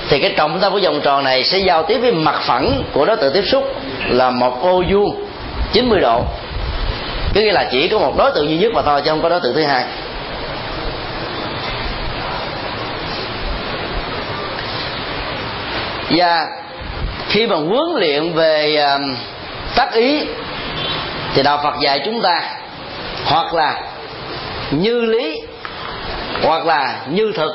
[0.10, 3.06] thì cái trọng tâm của vòng tròn này sẽ giao tiếp với mặt phẳng của
[3.06, 3.76] đối tượng tiếp xúc
[4.06, 5.26] là một ô vuông
[5.74, 6.24] 90 độ.
[7.34, 9.30] Cứ nghĩa là chỉ có một đối tượng duy nhất mà thôi, chứ không có
[9.30, 9.84] đối tượng thứ hai.
[16.10, 16.48] Và
[17.30, 19.16] khi mà huấn luyện về um,
[19.76, 20.22] tác ý,
[21.34, 22.42] thì đạo phật dạy chúng ta,
[23.26, 23.82] hoặc là
[24.72, 25.42] như lý,
[26.44, 27.52] hoặc là như thực,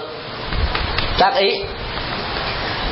[1.18, 1.56] tác ý.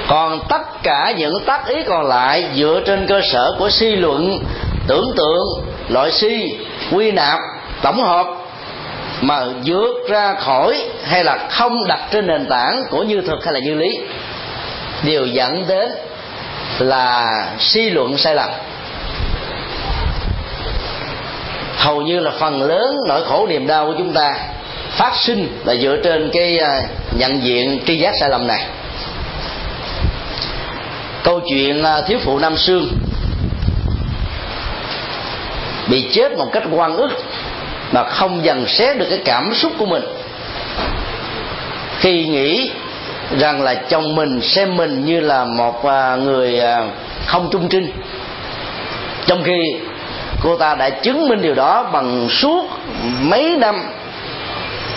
[0.08, 4.38] Còn tất cả những tác ý còn lại dựa trên cơ sở của suy luận,
[4.86, 5.46] tưởng tượng,
[5.88, 6.56] loại suy,
[6.92, 7.38] quy nạp,
[7.82, 8.26] tổng hợp,
[9.20, 13.54] mà vượt ra khỏi hay là không đặt trên nền tảng của như thực hay
[13.54, 14.00] là như lý
[15.04, 15.90] đều dẫn đến
[16.78, 18.50] là suy luận sai lầm.
[21.76, 24.34] Hầu như là phần lớn nỗi khổ niềm đau của chúng ta
[24.90, 26.82] phát sinh là dựa trên cái à,
[27.16, 28.66] nhận diện tri giác sai lầm này.
[31.22, 32.88] Câu chuyện à, thiếu phụ nam sương
[35.88, 37.10] bị chết một cách quan ức
[37.92, 40.02] mà không dần xé được cái cảm xúc của mình.
[41.98, 42.70] Khi nghĩ
[43.38, 46.84] rằng là chồng mình xem mình như là một à, người à,
[47.26, 47.90] không trung trinh.
[49.26, 49.74] Trong khi
[50.42, 52.64] cô ta đã chứng minh điều đó bằng suốt
[53.20, 53.82] mấy năm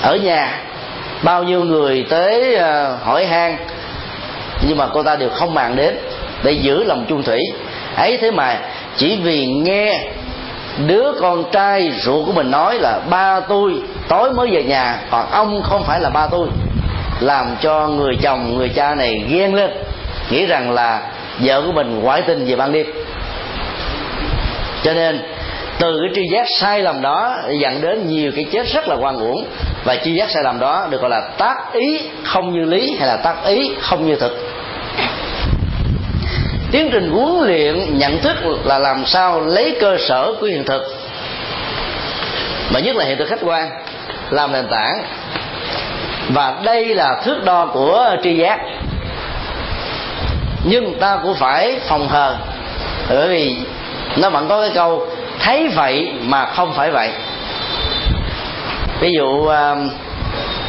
[0.01, 0.61] ở nhà.
[1.23, 3.57] Bao nhiêu người tới à, hỏi han,
[4.67, 5.97] nhưng mà cô ta đều không màng đến
[6.43, 7.39] để giữ lòng chung thủy.
[7.95, 8.57] Ấy thế mà
[8.97, 9.99] chỉ vì nghe
[10.87, 13.73] đứa con trai ruột của mình nói là ba tôi
[14.07, 16.47] tối mới về nhà, còn ông không phải là ba tôi
[17.19, 19.71] làm cho người chồng, người cha này ghen lên,
[20.29, 21.01] nghĩ rằng là
[21.39, 22.85] vợ của mình ngoại tình về ban đêm.
[24.83, 25.21] Cho nên,
[25.79, 29.17] từ cái tri giác sai lầm đó dẫn đến nhiều cái chết rất là quan
[29.17, 29.45] uổng,
[29.83, 33.07] và tri giác sai lầm đó được gọi là tác ý không như lý hay
[33.07, 34.37] là tác ý không như thực.
[36.71, 38.35] Tiến trình huấn luyện, nhận thức
[38.65, 40.81] là làm sao lấy cơ sở của hiện thực,
[42.73, 43.69] mà nhất là hiện thực khách quan,
[44.29, 45.03] làm nền tảng
[46.33, 48.59] và đây là thước đo của tri giác.
[50.63, 52.35] Nhưng ta cũng phải phòng hờ.
[53.09, 53.55] Bởi vì
[54.17, 55.07] nó vẫn có cái câu,
[55.39, 57.11] thấy vậy mà không phải vậy.
[58.99, 59.75] Ví dụ à,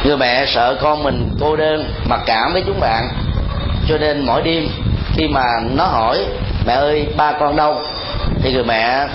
[0.03, 3.07] người mẹ sợ con mình cô đơn, mặc cảm với chúng bạn,
[3.89, 4.67] cho nên mỗi đêm
[5.15, 5.45] khi mà
[5.75, 6.25] nó hỏi,
[6.67, 7.81] mẹ ơi, ba con đâu?
[8.41, 9.07] Thì người mẹ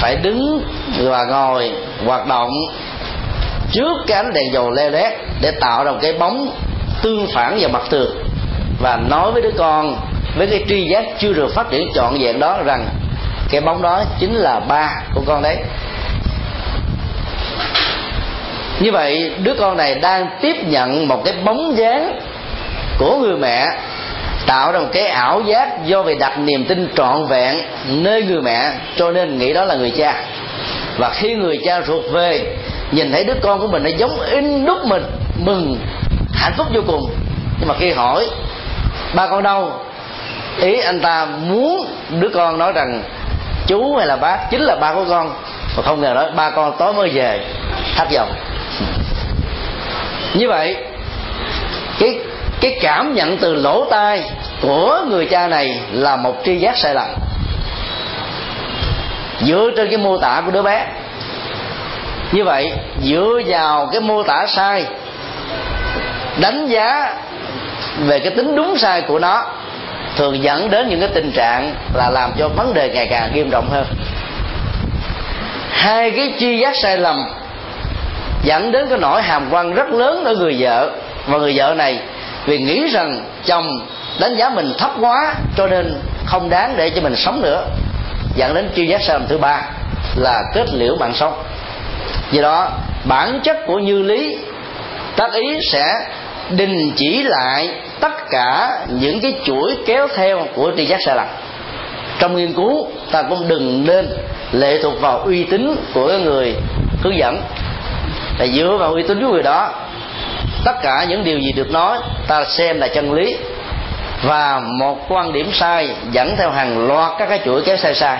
[0.00, 0.64] phải đứng
[0.98, 1.72] và ngồi
[2.06, 2.50] hoạt động
[3.72, 6.50] trước cái ánh đèn dầu le lét để tạo ra một cái bóng
[7.02, 8.16] tương phản vào mặt tường.
[8.80, 9.96] Và nói với đứa con,
[10.36, 12.88] với cái tri giác chưa được phát triển trọn vẹn đó rằng
[13.50, 15.56] cái bóng đó chính là ba của con đấy.
[18.80, 22.20] Như vậy, đứa con này đang tiếp nhận một cái bóng dáng
[22.98, 23.66] của người mẹ,
[24.46, 27.56] tạo ra một cái ảo giác do vì đặt niềm tin trọn vẹn
[27.88, 30.24] nơi người mẹ, cho nên nghĩ đó là người cha.
[30.98, 32.56] Và khi người cha ruột về
[32.92, 35.02] nhìn thấy đứa con của mình nó giống in đúc mình,
[35.36, 35.78] mừng,
[36.34, 37.10] hạnh phúc vô cùng.
[37.58, 38.26] Nhưng mà khi hỏi,
[39.14, 39.72] ba con đâu?
[40.60, 41.86] Ý anh ta muốn
[42.20, 43.02] đứa con nói rằng,
[43.66, 44.38] chú hay là bác?
[44.50, 45.34] Chính là ba của con.
[45.76, 47.44] Mà không ngờ nói, ba con tối mới về.
[47.96, 48.32] Thất vọng.
[50.34, 50.76] Như vậy,
[51.98, 52.18] cái
[52.60, 54.22] cái cảm nhận từ lỗ tai
[54.62, 57.08] của người cha này là một tri giác sai lầm.
[59.40, 60.86] Dựa trên cái mô tả của đứa bé
[62.32, 62.72] như vậy,
[63.02, 64.84] dựa vào cái mô tả sai,
[66.40, 67.14] đánh giá
[67.98, 69.44] về cái tính đúng sai của nó,
[70.16, 73.50] thường dẫn đến những cái tình trạng là làm cho vấn đề ngày càng nghiêm
[73.50, 73.86] trọng hơn.
[75.70, 77.24] Hai cái chi giác sai lầm
[78.42, 80.90] dẫn đến cái nỗi hàm quan rất lớn ở người vợ.
[81.26, 81.98] Và người vợ này
[82.46, 83.86] vì nghĩ rằng chồng
[84.20, 85.94] đánh giá mình thấp quá, cho nên
[86.26, 87.64] không đáng để cho mình sống nữa.
[88.34, 89.62] Dẫn đến chi giác sai lầm thứ ba
[90.16, 91.42] là kết liễu mạng sống
[92.32, 92.70] do đó,
[93.04, 94.38] bản chất của như lý,
[95.16, 95.94] tác ý sẽ
[96.50, 97.68] đình chỉ lại
[98.00, 101.26] tất cả những cái chuỗi kéo theo của tri giác sai lầm.
[102.18, 104.08] Trong nghiên cứu, ta cũng đừng nên
[104.52, 106.54] lệ thuộc vào uy tín của cái người
[107.02, 107.42] hướng dẫn.
[108.38, 109.72] Là dựa vào uy tín của người đó,
[110.64, 113.36] tất cả những điều gì được nói, ta xem là chân lý.
[114.22, 118.18] Và một quan điểm sai dẫn theo hàng loạt các cái chuỗi kéo sai sai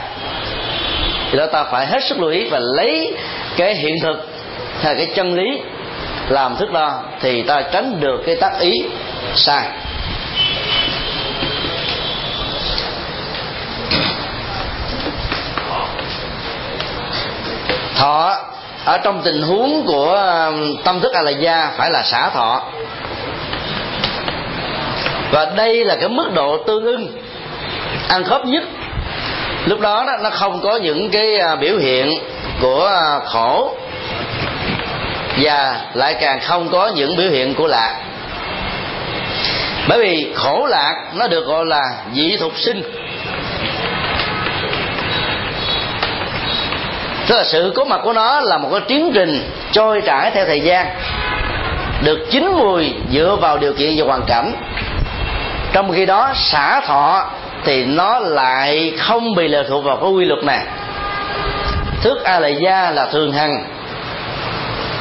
[1.31, 3.15] thì đó ta phải hết sức lưu ý và lấy
[3.57, 4.29] cái hiện thực
[4.83, 5.61] hay cái chân lý
[6.29, 8.73] làm thước đo thì ta tránh được cái tác ý
[9.35, 9.69] sai.
[17.97, 18.37] Thọ,
[18.85, 22.63] ở trong tình huống của um, tâm thức a la gia phải là xả thọ.
[25.31, 27.09] Và đây là cái mức độ tương ưng,
[28.09, 28.63] ăn khớp nhất
[29.67, 32.19] lúc đó, đó nó không có những cái à, biểu hiện
[32.61, 33.75] của à, khổ.
[35.37, 37.97] Và lại càng không có những biểu hiện của lạc.
[39.89, 41.83] Bởi vì khổ lạc nó được gọi là
[42.15, 42.83] dị thục sinh.
[47.27, 50.47] Tức là sự có mặt của nó là một cái tiến trình trôi trải theo
[50.47, 50.87] thời gian
[52.05, 54.55] được chín mùi dựa vào điều kiện và hoàn cảnh.
[55.73, 57.31] Trong khi đó xả thọ
[57.65, 60.67] thì nó lại không bị lệ thuộc vào cái quy luật này.
[62.03, 63.65] Thức a lại gia là thường hằng.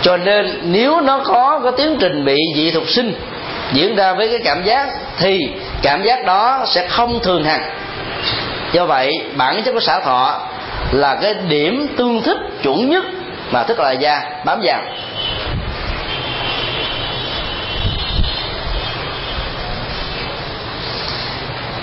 [0.02, 3.14] Cho nên nếu nó có cái tiến trình bị dị thuộc sinh,
[3.74, 4.88] diễn ra với cái cảm giác,
[5.18, 5.40] thì
[5.82, 7.62] cảm giác đó sẽ không thường hằng.
[8.72, 10.40] Do vậy, bản chất của xả thọ
[10.92, 13.04] là cái điểm tương thích chuẩn nhất
[13.52, 14.82] mà thức là gia bám vào.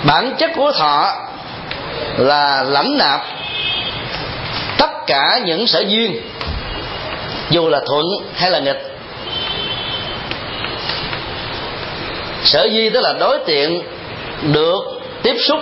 [0.07, 1.13] Bản chất của thọ
[2.17, 3.21] là lãnh nạp
[4.77, 6.21] tất cả những sở duyên,
[7.49, 8.05] dù là thuận
[8.35, 8.91] hay là nghịch.
[12.43, 13.81] Sở duyên tức là đối tượng
[14.41, 14.79] được
[15.23, 15.59] tiếp xúc.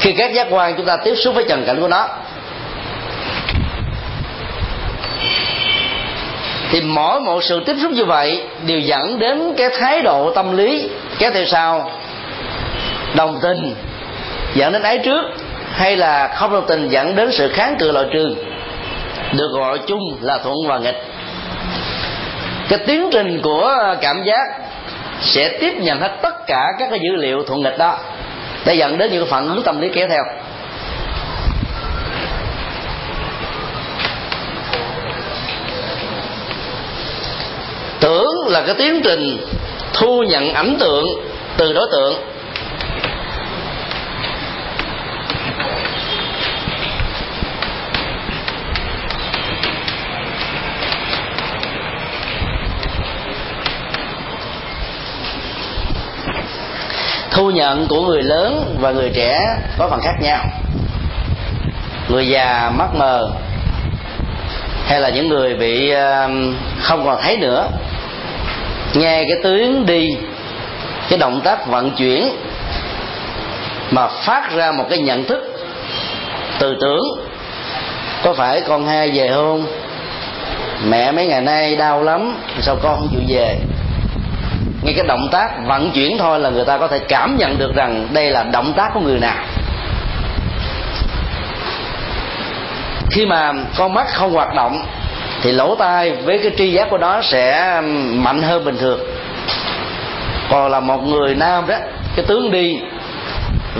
[0.00, 2.08] Khi các giác quan chúng ta tiếp xúc với trần cảnh của nó
[6.70, 10.56] thì mỗi một sự tiếp xúc như vậy đều dẫn đến cái thái độ tâm
[10.56, 10.88] lý,
[11.18, 11.90] kéo theo sau,
[13.16, 13.74] đồng tình,
[14.54, 15.24] dẫn đến ái trước,
[15.72, 18.34] hay là không đồng tình dẫn đến sự kháng cự loại trừ,
[19.32, 21.02] được gọi chung là thuận và nghịch.
[22.68, 24.46] Cái tiến trình của cảm giác
[25.20, 27.98] sẽ tiếp nhận hết tất cả các cái dữ liệu thuận nghịch đó,
[28.64, 30.22] để dẫn đến những phản ứng tâm lý kéo theo.
[38.00, 39.38] Tưởng là cái tiến trình
[39.94, 41.06] thu nhận ảnh tượng
[41.56, 42.14] từ đối tượng.
[57.30, 59.40] Thu nhận của người lớn và người trẻ
[59.78, 60.44] có phần khác nhau.
[62.08, 63.30] Người già mắt mờ
[64.86, 67.68] hay là những người bị um, không còn thấy nữa
[68.94, 70.16] nghe cái tiếng đi,
[71.08, 72.28] cái động tác vận chuyển
[73.90, 75.58] mà phát ra một cái nhận thức
[76.58, 77.04] từ tưởng.
[78.22, 79.66] Có phải con hai về không?
[80.88, 83.58] Mẹ mấy ngày nay đau lắm, sao con không chịu về?
[84.82, 87.74] Ngay cái động tác vận chuyển thôi là người ta có thể cảm nhận được
[87.74, 89.44] rằng đây là động tác của người nào.
[93.10, 94.84] Khi mà con mắt không hoạt động
[95.42, 97.80] thì lỗ tai với cái tri giác của nó sẽ
[98.14, 99.00] mạnh hơn bình thường.
[100.50, 101.76] Còn là một người nam đó,
[102.16, 102.80] cái tướng đi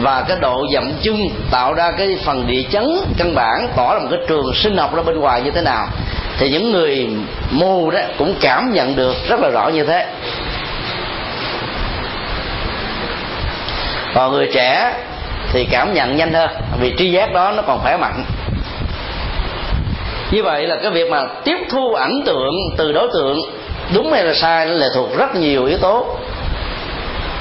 [0.03, 1.17] và cái độ dậm chân
[1.51, 4.95] tạo ra cái phần địa chấn căn bản, tỏ là một cái trường sinh học
[4.95, 5.87] ra bên ngoài như thế nào,
[6.39, 7.09] thì những người
[7.51, 10.07] mù đó cũng cảm nhận được rất là rõ như thế.
[14.15, 14.93] Còn người trẻ
[15.53, 16.51] thì cảm nhận nhanh hơn,
[16.81, 18.25] vì tri giác đó nó còn khỏe mạnh
[20.31, 23.41] như vậy là cái việc mà tiếp thu ảnh tượng từ đối tượng,
[23.95, 26.07] đúng hay là sai, nó lệ thuộc rất nhiều yếu tố.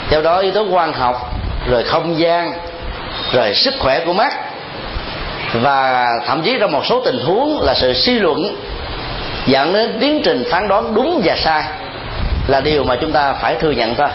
[0.10, 1.16] Theo đó yếu tố quan học,
[1.70, 2.54] rồi không gian,
[3.34, 4.34] rồi sức khỏe của mắt,
[5.54, 8.56] và thậm chí trong một số tình huống là sự suy luận
[9.46, 11.64] dẫn đến tiến trình phán đoán đúng và sai
[12.48, 14.08] là điều mà chúng ta phải thừa nhận thôi.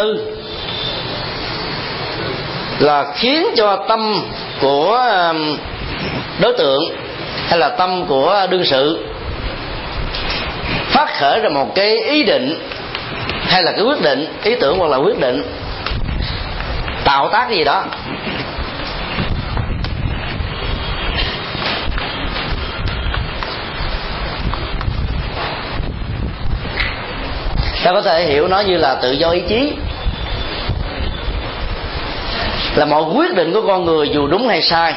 [0.00, 0.18] Tư
[2.78, 4.22] là khiến cho tâm
[4.60, 4.96] của
[5.30, 5.58] um,
[6.40, 6.82] đối tượng
[7.48, 9.04] hay là tâm của đương sự
[10.90, 12.54] phát khởi ra một cái ý định
[13.46, 15.42] hay là cái quyết định, ý tưởng hoặc là quyết định
[17.04, 17.84] tạo tác gì đó.
[27.84, 29.72] Ta có thể hiểu nó như là tự do ý chí
[32.80, 34.94] là mọi quyết định của con người dù đúng hay sai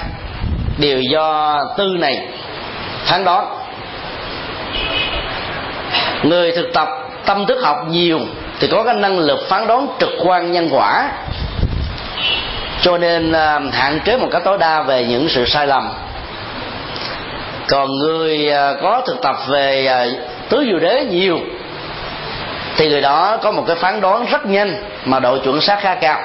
[0.77, 2.27] đều do tư này.
[3.05, 3.45] Phán đoán
[6.23, 6.87] người thực tập
[7.25, 8.19] tâm thức học nhiều
[8.59, 11.11] thì có cái năng lực phán đoán trực quan nhân quả.
[12.81, 15.89] Cho nên à, hạn chế một cách tối đa về những sự sai lầm.
[17.67, 20.05] Còn người à, có thực tập về à,
[20.49, 21.39] tứ diệu đế nhiều
[22.77, 25.95] thì người đó có một cái phán đoán rất nhanh mà độ chuẩn xác khá
[25.95, 26.19] cao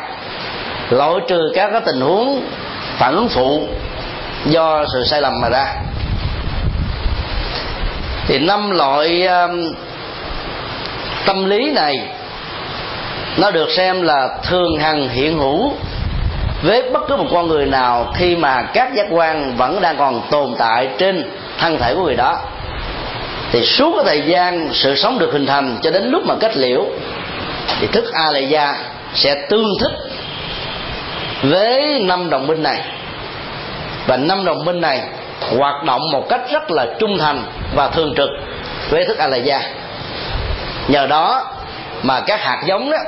[0.90, 2.42] loại trừ các cái tình huống
[2.98, 3.68] phản ứng phụ
[4.46, 5.66] do sự sai lầm mà ra.
[8.26, 9.72] Thì năm loại um,
[11.26, 12.08] tâm lý này
[13.36, 15.72] nó được xem là thường hằng hiện hữu
[16.62, 20.22] với bất cứ một con người nào khi mà các giác quan vẫn đang còn
[20.30, 22.38] tồn tại trên thân thể của người đó.
[23.52, 26.56] Thì suốt cái thời gian sự sống được hình thành cho đến lúc mà kết
[26.56, 26.84] liễu
[27.80, 28.74] thì thức a lệ gia
[29.14, 29.92] sẽ tương thích
[31.42, 32.80] với năm đồng minh này.
[34.06, 35.00] Và năm đồng minh này
[35.58, 37.42] hoạt động một cách rất là trung thành
[37.74, 38.28] và thường trực
[38.90, 39.60] với thức a la gia
[40.88, 41.46] nhờ đó
[42.02, 42.98] mà các hạt giống đó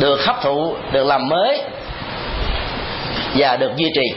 [0.00, 1.62] được hấp thụ, được làm mới
[3.34, 4.14] và được duy trì.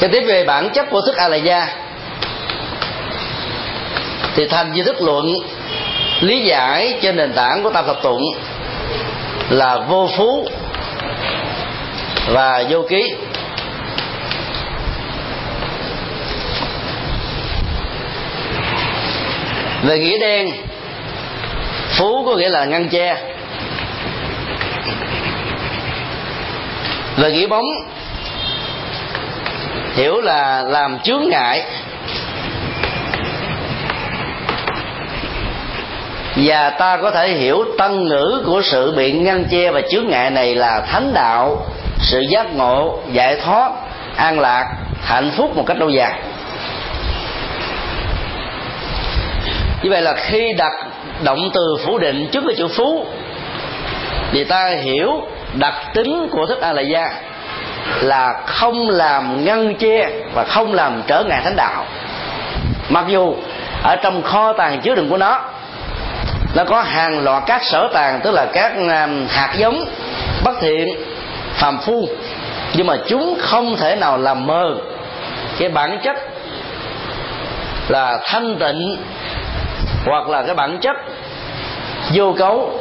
[0.00, 1.68] Cái tiếp về bản chất của thức a la gia
[4.34, 5.34] thì thành di thức luận,
[6.20, 8.22] lý giải trên nền tảng của tam thập tụng
[9.50, 10.48] là vô phú
[12.28, 13.14] và vô ký.
[19.82, 20.50] Về nghĩa đen,
[21.98, 23.16] phú có nghĩa là ngăn che.
[27.16, 27.66] Về nghĩa bóng
[29.94, 31.64] hiểu là làm chướng ngại.
[36.36, 40.30] Và ta có thể hiểu tân ngữ của sự bị ngăn che và chướng ngại
[40.30, 41.66] này là thánh đạo,
[41.98, 43.70] sự giác ngộ, giải thoát,
[44.16, 44.64] an lạc,
[45.02, 46.12] hạnh phúc một cách lâu dài.
[49.82, 50.72] Như vậy là khi đặt
[51.24, 53.06] động từ phủ định trước cái chữ phú,
[54.32, 55.22] thì ta hiểu
[55.54, 57.10] đặc tính của thức a la gia
[58.00, 61.84] là không làm ngăn che và không làm trở ngại thánh đạo.
[62.88, 63.34] Mặc dù
[63.82, 65.40] ở trong kho tàng chứa đựng của nó
[66.54, 69.84] nó có hàng loạt các sở tàng, tức là các um, hạt giống,
[70.44, 70.88] bất thiện,
[71.54, 72.08] phàm phu,
[72.74, 74.76] nhưng mà chúng không thể nào làm mờ.
[75.58, 76.16] Cái bản chất
[77.88, 78.96] là thanh tịnh,
[80.06, 80.96] hoặc là cái bản chất
[82.14, 82.80] vô cấu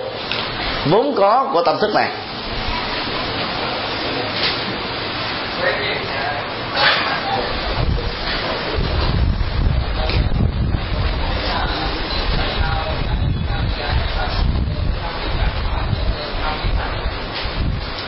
[0.85, 2.07] vốn có của tâm thức này.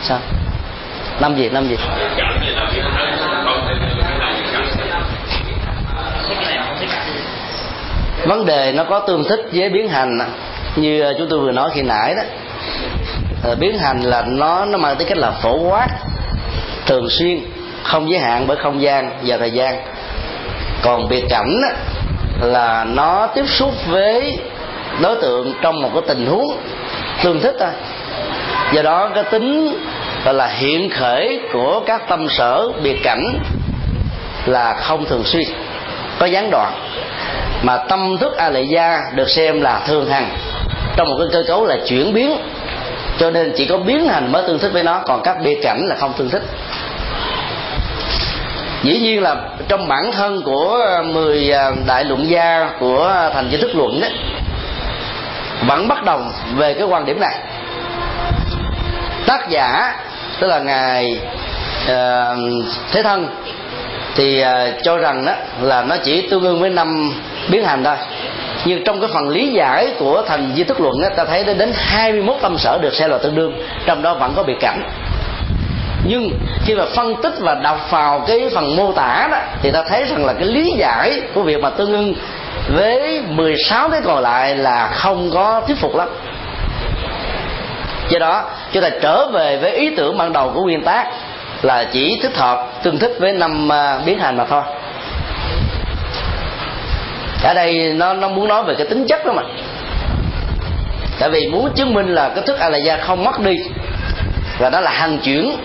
[0.04, 0.20] Sao?
[1.22, 1.78] Năm gì năm gì?
[8.26, 10.20] Vấn đề nó có tương thích với biến hành
[10.76, 12.24] như ờ, chúng tôi vừa nói khi nãy đó.
[13.44, 15.88] Ờ, biến hành là nó nó mang tính cách là phổ quát
[16.86, 17.40] thường xuyên,
[17.84, 19.76] không giới hạn bởi không gian và thời gian.
[20.82, 21.62] Còn biệt cảnh
[22.42, 24.38] là nó tiếp xúc với
[25.02, 26.58] đối tượng trong một cái tình huống
[27.24, 27.70] tương thích thôi.
[28.74, 29.78] Do đó cái tính,
[30.26, 33.40] gọi là, hiện khởi của các tâm sở biệt cảnh
[34.46, 35.44] là không thường xuyên,
[36.20, 36.74] có gián đoạn.
[37.62, 40.30] Mà tâm thức a lệ gia được xem là thường hằng,
[40.98, 42.38] trong một cái cơ cấu là chuyển biến
[43.22, 45.82] cho nên chỉ có biến hành mới tương thích với nó còn các biệt cảnh
[45.88, 46.44] là không tương thích.
[48.84, 49.36] Dĩ nhiên là
[49.68, 54.12] trong bản thân của 10 à, đại luận gia của thành giới thức luận ấy,
[55.68, 57.36] vẫn bất đồng về cái quan điểm này.
[59.26, 59.96] Tác giả
[60.40, 61.20] tức là ngài
[61.84, 62.38] uh,
[62.92, 63.28] thế thân
[64.16, 67.14] thì uh, cho rằng đó là nó chỉ tương đương với năm
[67.50, 67.96] biến hành thôi
[68.66, 71.72] nhưng trong cái phần lý giải của thành di thức luận á, ta thấy đến
[71.76, 73.54] 21 tâm sở được xem là tương đương
[73.86, 74.84] trong đó vẫn có biệt cảnh
[76.04, 76.32] nhưng
[76.66, 80.04] khi mà phân tích và đọc vào cái phần mô tả đó thì ta thấy
[80.04, 82.14] rằng là cái lý giải của việc mà tương ưng
[82.76, 86.10] với 16 cái còn lại là không có thuyết phục lắm.
[88.10, 91.08] Do đó chúng ta trở về với ý tưởng ban đầu của nguyên tác
[91.62, 94.62] là chỉ thích hợp tương thích với năm à, biến hành mà thôi
[97.44, 99.44] ở đây nó nó muốn nói về cái tính chất đó mà.
[101.20, 103.56] Tại vì muốn chứng minh là cái thức a la gia không mất đi,
[104.60, 105.58] và đó là hàng chuyển,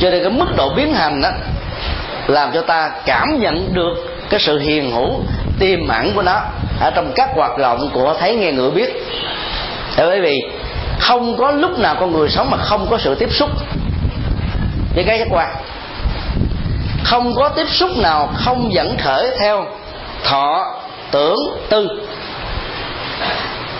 [0.00, 1.28] cho nên cái mức độ biến hành đó
[2.26, 3.94] làm cho ta cảm nhận được
[4.30, 5.20] cái sự hiền hữu,
[5.58, 6.40] tiềm ẩn của nó
[6.80, 8.92] ở trong các hoạt động của thấy nghe ngửi biết.
[9.96, 10.40] Tại bởi vì
[10.98, 13.50] không có lúc nào con người sống mà không có sự tiếp xúc
[14.94, 15.48] với cái giác quan.
[17.04, 19.66] Không có tiếp xúc nào không dẫn khởi theo
[20.24, 20.74] thọ
[21.10, 21.36] tưởng
[21.68, 21.88] tư.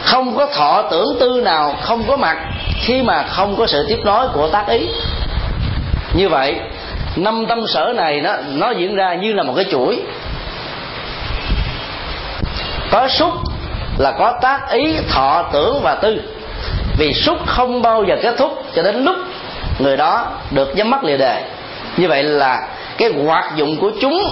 [0.02, 2.36] Không có thọ tưởng tư nào không có mặt
[2.80, 4.88] khi mà không có sự tiếp nối của tác ý.
[6.14, 6.60] Như vậy,
[7.16, 10.02] năm tâm sở này nó nó diễn ra như là một cái chuỗi.
[12.90, 13.32] Có xúc
[13.98, 16.20] là có tác ý, thọ, tưởng và tư.
[16.98, 19.16] Vì xúc không bao giờ kết thúc cho đến lúc
[19.78, 21.42] người đó được nhắm mắt lìa đề.
[21.96, 22.68] Như vậy là
[22.98, 24.22] cái hoạt dụng của chúng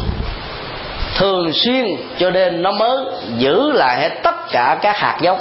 [1.14, 2.96] thường xuyên cho nên nó mới
[3.38, 5.38] giữ lại hết tất cả các hạt giống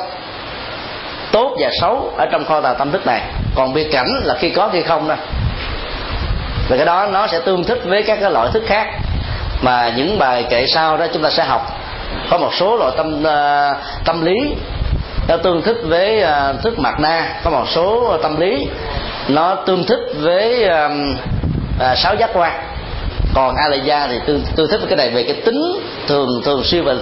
[1.31, 3.21] tốt và xấu ở trong kho tàng tâm thức này.
[3.55, 5.17] Còn biệt cảnh là khi có khi không thôi
[6.69, 8.87] và cái đó nó sẽ tương thích với các cái loại thức khác.
[9.61, 11.61] Mà những bài kệ sau đó chúng ta sẽ học.
[12.29, 14.35] Có một số loại tâm uh, tâm lý
[15.27, 17.39] nó tương thích với uh, thức mặt na.
[17.43, 18.67] Có một số tâm lý
[19.27, 20.91] nó tương thích với uh,
[21.91, 22.51] uh, sáu giác quan
[23.33, 25.61] còn Alaya thì tôi tôi thích cái này về cái tính
[26.07, 26.95] thường thường xuyên và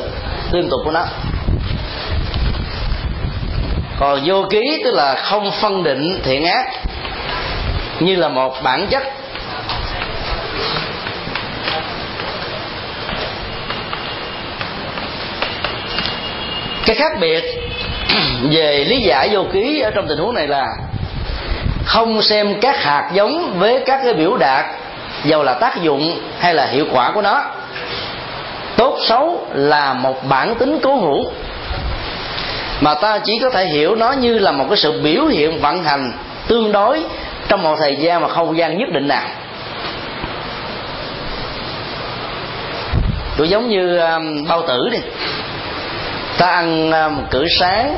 [0.52, 1.06] liên tục của nó.
[4.00, 6.66] Còn vô ký tức là không phân định thiện ác,
[8.00, 9.04] như là một bản chất.
[16.86, 17.44] Cái khác biệt
[18.52, 20.66] về lý giải vô ký ở trong tình huống này là
[21.86, 24.66] không xem các hạt giống với các cái biểu đạt
[25.24, 27.44] dầu là tác dụng hay là hiệu quả của nó.
[28.78, 31.32] Tốt xấu là một bản tính cố hữu.
[32.82, 35.84] Mà ta chỉ có thể hiểu nó như là một cái sự biểu hiện vận
[35.84, 36.12] hành
[36.48, 37.04] tương đối
[37.48, 39.28] trong một thời gian và không gian nhất định nào.
[43.38, 44.98] Cũng giống như um, bao tử đi.
[46.38, 47.98] Ta ăn một cử sáng,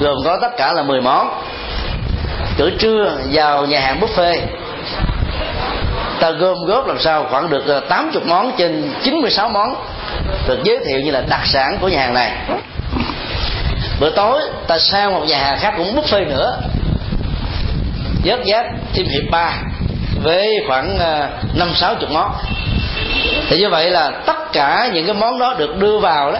[0.00, 1.42] gồm có tất cả là 10 món.
[2.56, 4.38] Cử trưa vào nhà hàng buffet
[6.20, 9.74] ta gom góp làm sao khoảng được ờ, 80 món trên 96 món
[10.48, 12.32] được giới thiệu như là đặc sản của nhà hàng này.
[14.00, 16.60] Bữa tối, ta sang một nhà hàng khác cũng buffet nữa.
[18.24, 18.64] Giớt giáp
[18.94, 19.52] thêm hiệp ba
[20.22, 22.32] với khoảng ờ, năm sáu chục món.
[23.48, 26.38] Thì như vậy là tất cả những cái món đó được đưa vào đó.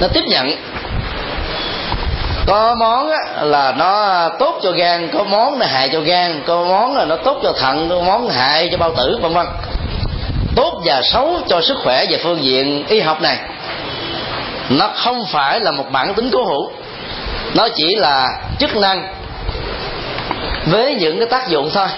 [0.00, 0.50] Nó tiếp nhận
[2.48, 3.10] có món
[3.42, 7.16] là nó tốt cho gan, có món là hại cho gan, có món là nó
[7.16, 9.46] tốt cho thận, có món hại cho bao tử, vân vân.
[10.56, 13.38] Tốt và xấu cho sức khỏe về phương diện y học này.
[14.68, 16.70] Nó không phải là một bản tính cố hữu.
[17.54, 18.28] Nó chỉ là
[18.58, 19.14] chức năng
[20.66, 21.88] với những cái tác dụng thôi.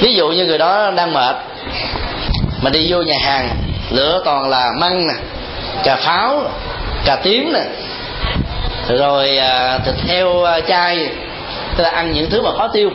[0.00, 1.36] Ví dụ như người đó đang mệt,
[2.62, 3.48] mà đi vô nhà hàng
[3.90, 5.14] lựa toàn là măng nè
[5.84, 6.50] cà pháo
[7.04, 7.64] cà tím nè.
[8.88, 11.08] Rồi à, thịt heo à, chay
[11.76, 12.90] tức là ăn những thứ mà khó tiêu.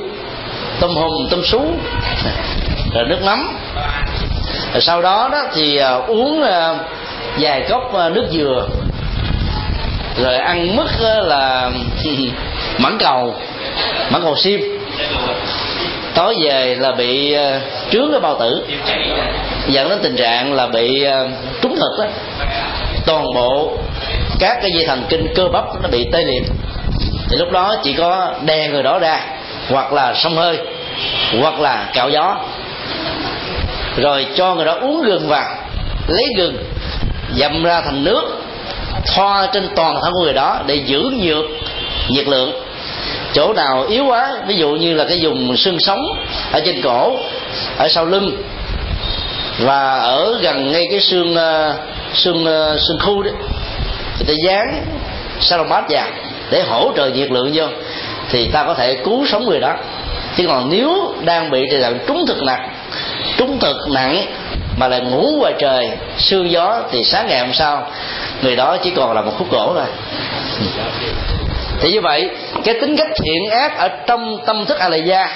[0.79, 1.61] Tôm hùm tôm sú
[2.93, 3.57] rồi nước mắm.
[4.73, 6.73] Rồi sau đó đó thì à, uống à,
[7.39, 8.67] vài cốc à, nước dừa.
[10.23, 11.71] Rồi ăn mứt à, là
[12.77, 13.35] mãng cầu
[14.09, 14.61] mãng cầu sim
[16.15, 17.59] tối về là bị ờ,
[17.91, 18.65] trướng cái bao tử.
[19.67, 21.27] Dẫn đến tình trạng là bị ờ,
[21.61, 22.05] trúng thực đó
[23.05, 23.77] toàn bộ
[24.39, 26.43] các cái dây thần kinh cơ bắp nó bị tê liệt.
[27.29, 29.19] Thì lúc đó chỉ có đè người đó ra,
[29.69, 30.57] hoặc là xông hơi,
[31.41, 32.37] hoặc là cạo gió.
[33.97, 35.55] Rồi cho người đó uống gừng vào,
[36.07, 36.57] lấy gừng
[37.35, 38.41] dầm ra thành nước,
[39.15, 41.45] thoa trên toàn thân của người đó để giữ nhiệt
[42.09, 42.64] nhiệt lượng
[43.33, 45.99] chỗ nào yếu quá, ví dụ như là cái dùng xương sống
[46.51, 47.17] ở trên cổ,
[47.77, 48.43] ở sau lưng,
[49.59, 51.75] và ở gần ngay cái xương ờ,
[52.13, 53.33] xương ờ, xương khu đấy
[54.17, 54.85] người ta dán
[55.39, 56.07] salomat vào
[56.51, 57.65] để hỗ trợ nhiệt lượng vô,
[58.29, 59.73] thì ta có thể cứu sống người đó.
[60.37, 62.69] Chứ còn nếu đang bị tình trạng trúng thực nặng,
[63.37, 64.25] trúng thực nặng
[64.77, 67.87] mà lại ngủ ngoài trời, sương gió, thì sáng ngày hôm sau,
[68.41, 69.85] người đó chỉ còn là một khúc gỗ thôi.
[70.59, 70.65] Ừ.
[71.79, 72.29] Thì như vậy
[72.65, 75.29] cái tính cách thiện ác ở trong tâm thức a la gia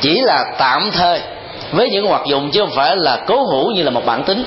[0.00, 1.20] chỉ là tạm thời
[1.72, 4.44] với những hoạt dụng chứ không phải là cố hữu như là một bản tính.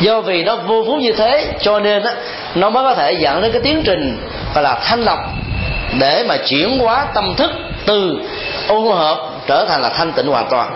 [0.00, 2.12] Do vì nó vô phú như thế cho nên á,
[2.54, 4.18] nó mới có thể dẫn đến cái tiến trình
[4.54, 5.18] gọi là thanh lọc
[5.98, 7.50] để mà chuyển hóa tâm thức
[7.86, 8.20] từ
[8.68, 10.74] ô hợp trở thành là thanh tịnh hoàn toàn.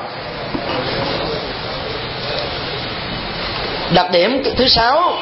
[3.95, 5.13] Đặc điểm thứ sáu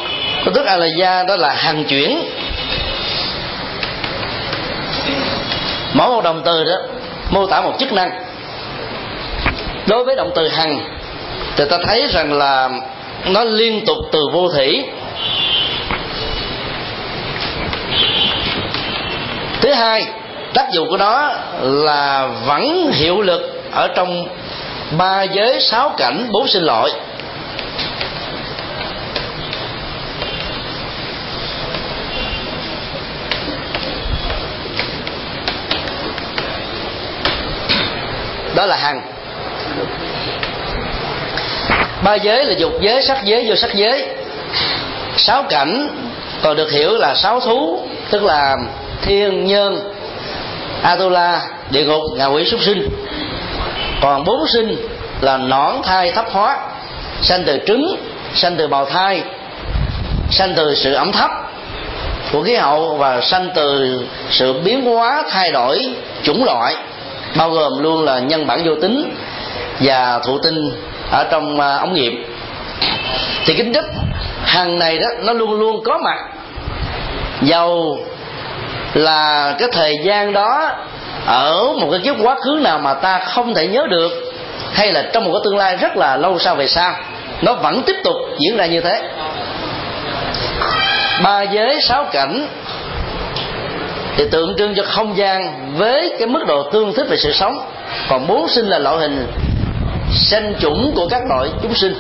[0.45, 2.23] của thức a la gia đó là hàng chuyển.
[5.97, 6.77] Mỗi một động từ đó,
[7.31, 8.11] mô tả một chức năng.
[9.87, 10.81] Đối với động từ hằng,
[11.57, 12.71] thì ta thấy rằng là
[13.27, 14.85] nó liên tục từ vô thủy.
[19.61, 20.07] Thứ hai,
[20.55, 21.31] tác dụng của nó
[21.63, 24.29] là vẫn hiệu lực ở trong
[24.99, 26.91] ba giới sáu cảnh bốn sinh loại.
[38.57, 39.03] Đó là hằng
[42.03, 44.07] ba giới là dục giới, sắc giới, vô sắc giới.
[45.17, 45.89] Sáu cảnh
[46.43, 47.81] còn được hiểu là sáu thú,
[48.11, 48.57] tức là
[49.03, 49.93] thiên, nhân,
[50.83, 52.89] atula, địa ngục, ngạ quỷ, súc sinh.
[54.01, 54.77] Còn bốn sinh
[55.21, 56.59] là nõn, thai, thấp hóa.
[57.23, 57.97] Sanh từ trứng,
[58.35, 59.23] sanh từ bào thai,
[60.31, 61.31] sanh từ sự ẩm thấp
[62.33, 64.01] của khí hậu và sanh từ
[64.31, 66.75] sự biến hóa, thay đổi chủng loại
[67.39, 69.15] bao gồm luôn là nhân bản vô tính
[69.81, 70.71] và thụ tinh
[71.11, 72.25] ở trong à, ống nghiệm.
[73.45, 73.85] Thì kính chất
[74.45, 76.19] hàng này đó, nó luôn luôn có mặt.
[77.43, 77.99] Dầu
[78.95, 80.71] là cái thời gian đó
[81.27, 84.13] ở một cái kiếp quá khứ nào mà ta không thể nhớ được,
[84.73, 86.95] hay là trong một cái tương lai rất là lâu sau về sau,
[87.43, 89.03] nó vẫn tiếp tục diễn ra như thế.
[91.23, 92.49] Ba giới sáu cảnh
[94.17, 97.59] thì tượng trưng cho không gian với cái mức độ tương thích về sự sống.
[98.09, 99.27] Còn bốn sinh là loại hình
[100.13, 101.95] sanh chủng của các loại chúng sinh.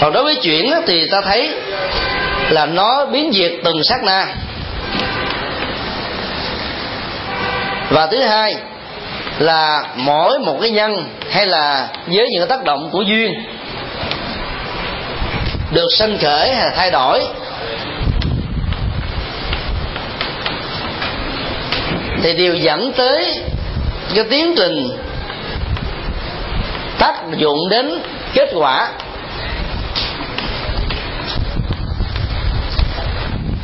[0.00, 1.54] Còn đối với chuyển thì ta thấy
[2.50, 4.26] là nó biến diệt từng sát na.
[7.90, 8.54] Và thứ hai
[9.38, 13.34] là mỗi một cái nhân hay là với những tác động của duyên
[15.72, 17.22] được sanh khởi hay thay đổi
[22.24, 23.42] thì đều dẫn tới
[24.14, 24.88] cái tiến trình
[26.98, 28.02] tác dụng đến
[28.34, 28.90] kết quả.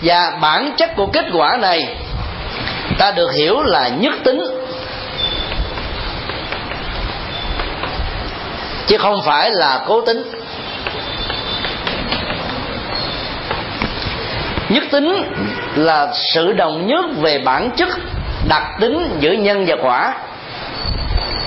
[0.03, 1.97] Và bản chất của kết quả này,
[2.99, 4.41] ta được hiểu là nhất tính.
[8.87, 10.23] Chứ không phải là cố tính.
[14.69, 15.23] Nhất tính
[15.75, 17.89] là sự đồng nhất về bản chất
[18.51, 20.15] đặc tính giữa nhân và quả.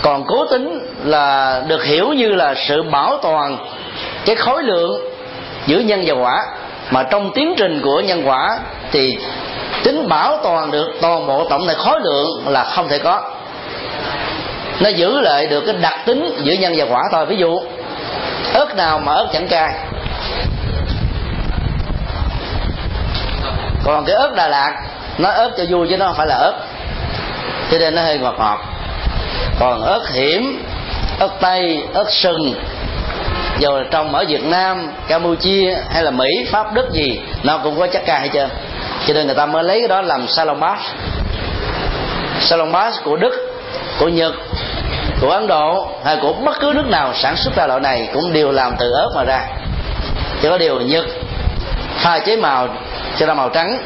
[0.01, 3.57] Còn cố tính là được hiểu như là sự bảo toàn
[4.25, 5.01] cái khối lượng
[5.65, 6.45] giữa nhân và quả.
[6.91, 8.59] Mà trong tiến trình của nhân quả
[8.91, 9.17] thì
[9.83, 13.21] tính bảo toàn được toàn bộ tổng thể khối lượng là không thể có.
[14.79, 17.25] Nó giữ lại được cái đặc tính giữa nhân và quả thôi.
[17.25, 17.59] Ví dụ,
[18.53, 19.73] ớt nào mà ớt chẳng cay.
[23.83, 24.71] Còn cái ớt đà lạt,
[25.17, 26.53] nó ớt cho vui chứ nó không phải là ớt
[27.73, 28.59] cho nên nó hơi ngọt ngọt.
[29.59, 30.65] Còn ớt hiểm,
[31.19, 32.53] ớt tây, ớt sừng,
[33.59, 37.79] dù là trong ở việt nam, campuchia hay là mỹ, pháp, đức gì, nó cũng
[37.79, 38.49] có chất ca hết trơn.
[39.07, 40.81] Cho nên người ta mới lấy cái đó làm salon bass
[42.39, 43.33] salon bass của đức,
[43.99, 44.33] của nhật,
[45.21, 48.33] của ấn độ hay của bất cứ nước nào sản xuất ra loại này cũng
[48.33, 49.41] đều làm từ ớt mà ra.
[50.41, 51.05] Chỉ có điều nhật
[51.95, 52.67] pha chế màu
[53.17, 53.77] cho ra màu trắng,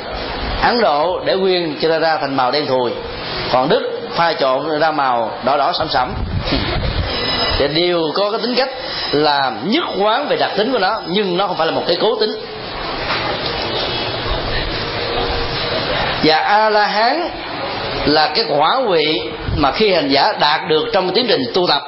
[0.62, 2.92] ấn độ để nguyên cho ra thành màu đen thùi
[3.52, 6.14] còn đức pha trộn ra màu đỏ đỏ sẫm sẫm.
[7.58, 8.70] Thì đều có cái tính cách
[9.12, 11.98] là nhất quán về đặc tính của nó nhưng nó không phải là một cái
[12.02, 12.32] cố tính.
[16.24, 17.30] Và a la hán
[18.06, 19.22] là cái quả vị
[19.56, 21.82] mà khi hành giả đạt được trong tiến trình tu tập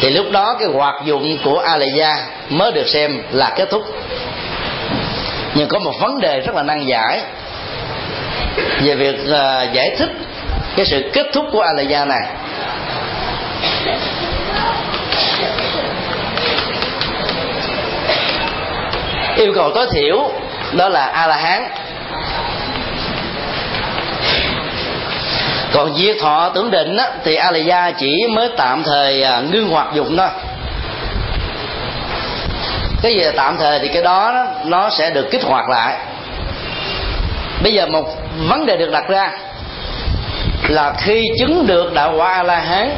[0.00, 3.70] thì lúc đó cái hoạt dụng của a la gia mới được xem là kết
[3.70, 3.82] thúc.
[5.54, 7.20] Nhưng có một vấn đề rất là nan giải
[8.82, 10.10] về việc uh, giải thích
[10.76, 12.22] cái sự kết thúc của a la gia này.
[19.36, 20.30] Yêu cầu tối thiểu
[20.72, 21.68] đó là a la hán
[25.72, 29.40] còn diệt thọ tưởng định á, thì a la gia chỉ mới tạm thời à,
[29.40, 30.28] ngưng hoạt dụng thôi.
[33.02, 35.96] Cái gì là tạm thời thì cái đó nó sẽ được kích hoạt lại.
[37.62, 38.04] Bây giờ một
[38.48, 39.32] vấn đề được đặt ra
[40.68, 42.96] là khi chứng được đạo quả a la hán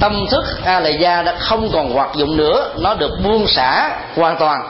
[0.00, 3.90] tâm thức a la gia đã không còn hoạt dụng nữa, nó được buông xả
[4.16, 4.68] hoàn toàn.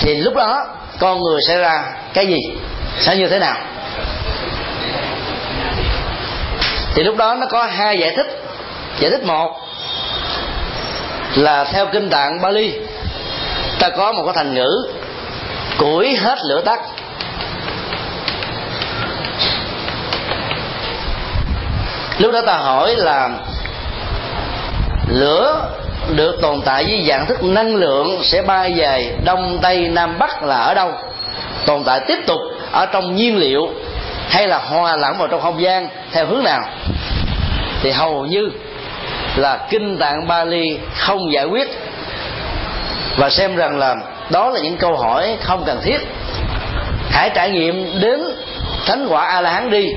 [0.00, 0.66] Thì lúc đó,
[0.98, 1.82] con người sẽ ra
[2.14, 2.38] cái gì?
[2.98, 3.56] Sẽ như thế nào?
[6.94, 8.26] Thì lúc đó nó có hai giải thích.
[9.00, 9.56] Giải thích một
[11.34, 12.72] là theo kinh tạng Bali,
[13.78, 14.68] ta có một cái thành ngữ,
[15.78, 16.80] củi hết lửa tắt.
[22.18, 23.30] Lúc đó ta hỏi là
[25.08, 25.70] lửa
[26.14, 30.42] được tồn tại với dạng thức năng lượng sẽ bay về đông, tây, nam, bắc
[30.42, 30.92] là ở đâu?
[31.66, 32.40] Tồn tại tiếp tục
[32.72, 33.68] ở trong nhiên liệu
[34.28, 36.60] hay là hòa lẫn vào trong không gian theo hướng nào?
[37.82, 38.50] Thì hầu như
[39.36, 41.68] là kinh tạng Bali không giải quyết.
[43.16, 43.94] Và xem rằng là
[44.30, 45.98] đó là những câu hỏi không cần thiết.
[47.10, 48.20] Hãy trải nghiệm đến
[48.86, 49.92] thánh quả a la hán đi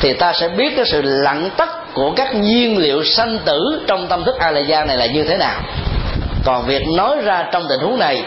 [0.00, 4.06] thì ta sẽ biết cái sự lặng tắt của các nhiên liệu sanh tử trong
[4.08, 5.60] tâm thức a la này là như thế nào.
[6.44, 8.24] Còn việc nói ra trong tình huống này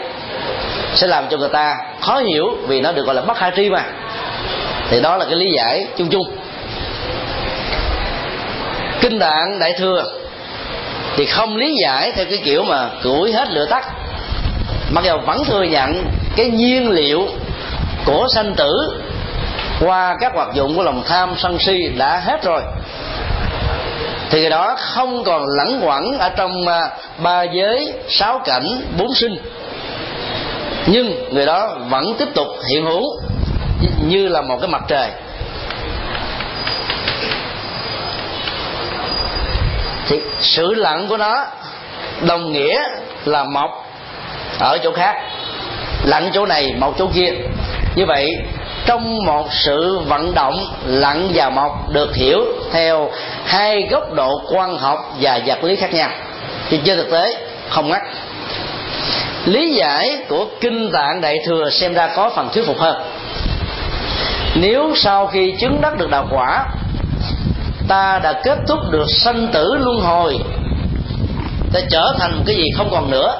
[0.94, 3.70] sẽ làm cho người ta khó hiểu vì nó được gọi là bất khả tri
[3.70, 3.84] mà.
[4.90, 6.26] Thì đó là cái lý giải chung chung.
[9.00, 10.04] Kinh tạng đại thừa
[11.16, 13.84] thì không lý giải theo cái kiểu mà củi hết lửa tắt.
[14.90, 16.04] Mặc dù vẫn thừa nhận
[16.36, 17.28] cái nhiên liệu
[18.04, 18.70] của sanh tử
[19.80, 22.62] qua các hoạt dụng của lòng tham sân si đã hết rồi.
[24.30, 29.14] Thì người đó không còn lẫn quẩn ở trong à, ba giới sáu cảnh bốn
[29.14, 29.36] sinh.
[30.86, 33.02] Nhưng người đó vẫn tiếp tục hiện hữu
[34.06, 35.10] như là một cái mặt trời.
[40.08, 41.46] Thì sự lặng của nó
[42.20, 42.82] đồng nghĩa
[43.24, 43.70] là mọc
[44.58, 45.14] ở chỗ khác,
[46.04, 47.32] lặng chỗ này, mọc chỗ kia.
[47.96, 48.36] Như vậy
[48.86, 52.40] trong một sự vận động lặn và mọc được hiểu
[52.72, 53.10] theo
[53.44, 56.10] hai góc độ quan học và vật lý khác nhau.
[56.68, 57.36] Thì trên thực tế,
[57.68, 58.02] không ngắt.
[59.44, 63.02] Lý giải của kinh tạng đại thừa xem ra có phần thuyết phục hơn.
[64.54, 66.66] Nếu sau khi chứng đắc được đạo quả,
[67.88, 70.38] ta đã kết thúc được sanh tử luân hồi,
[71.72, 73.34] ta trở thành một cái gì không còn nữa,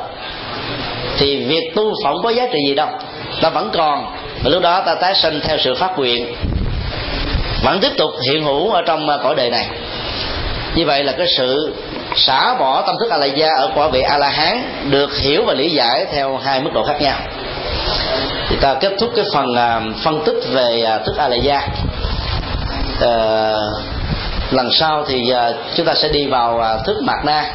[1.18, 2.88] thì việc tu phỏng có giá trị gì đâu,
[3.40, 4.06] ta vẫn còn
[4.44, 6.34] và lúc đó ta tái sinh theo sự phát nguyện.
[7.64, 9.66] Vẫn tiếp tục hiện hữu ở trong à, cõi đời này.
[10.74, 11.74] Như vậy là cái sự
[12.16, 15.44] xả bỏ tâm thức a la gia ở quả vị a la hán được hiểu
[15.46, 17.18] và lý giải theo hai mức độ khác nhau.
[18.48, 21.68] Thì ta kết thúc cái phần à, phân tích về à, thức a la gia
[23.00, 23.56] ờ,
[24.50, 25.32] lần sau thì
[25.74, 27.50] chúng ta sẽ đi vào thức mạt na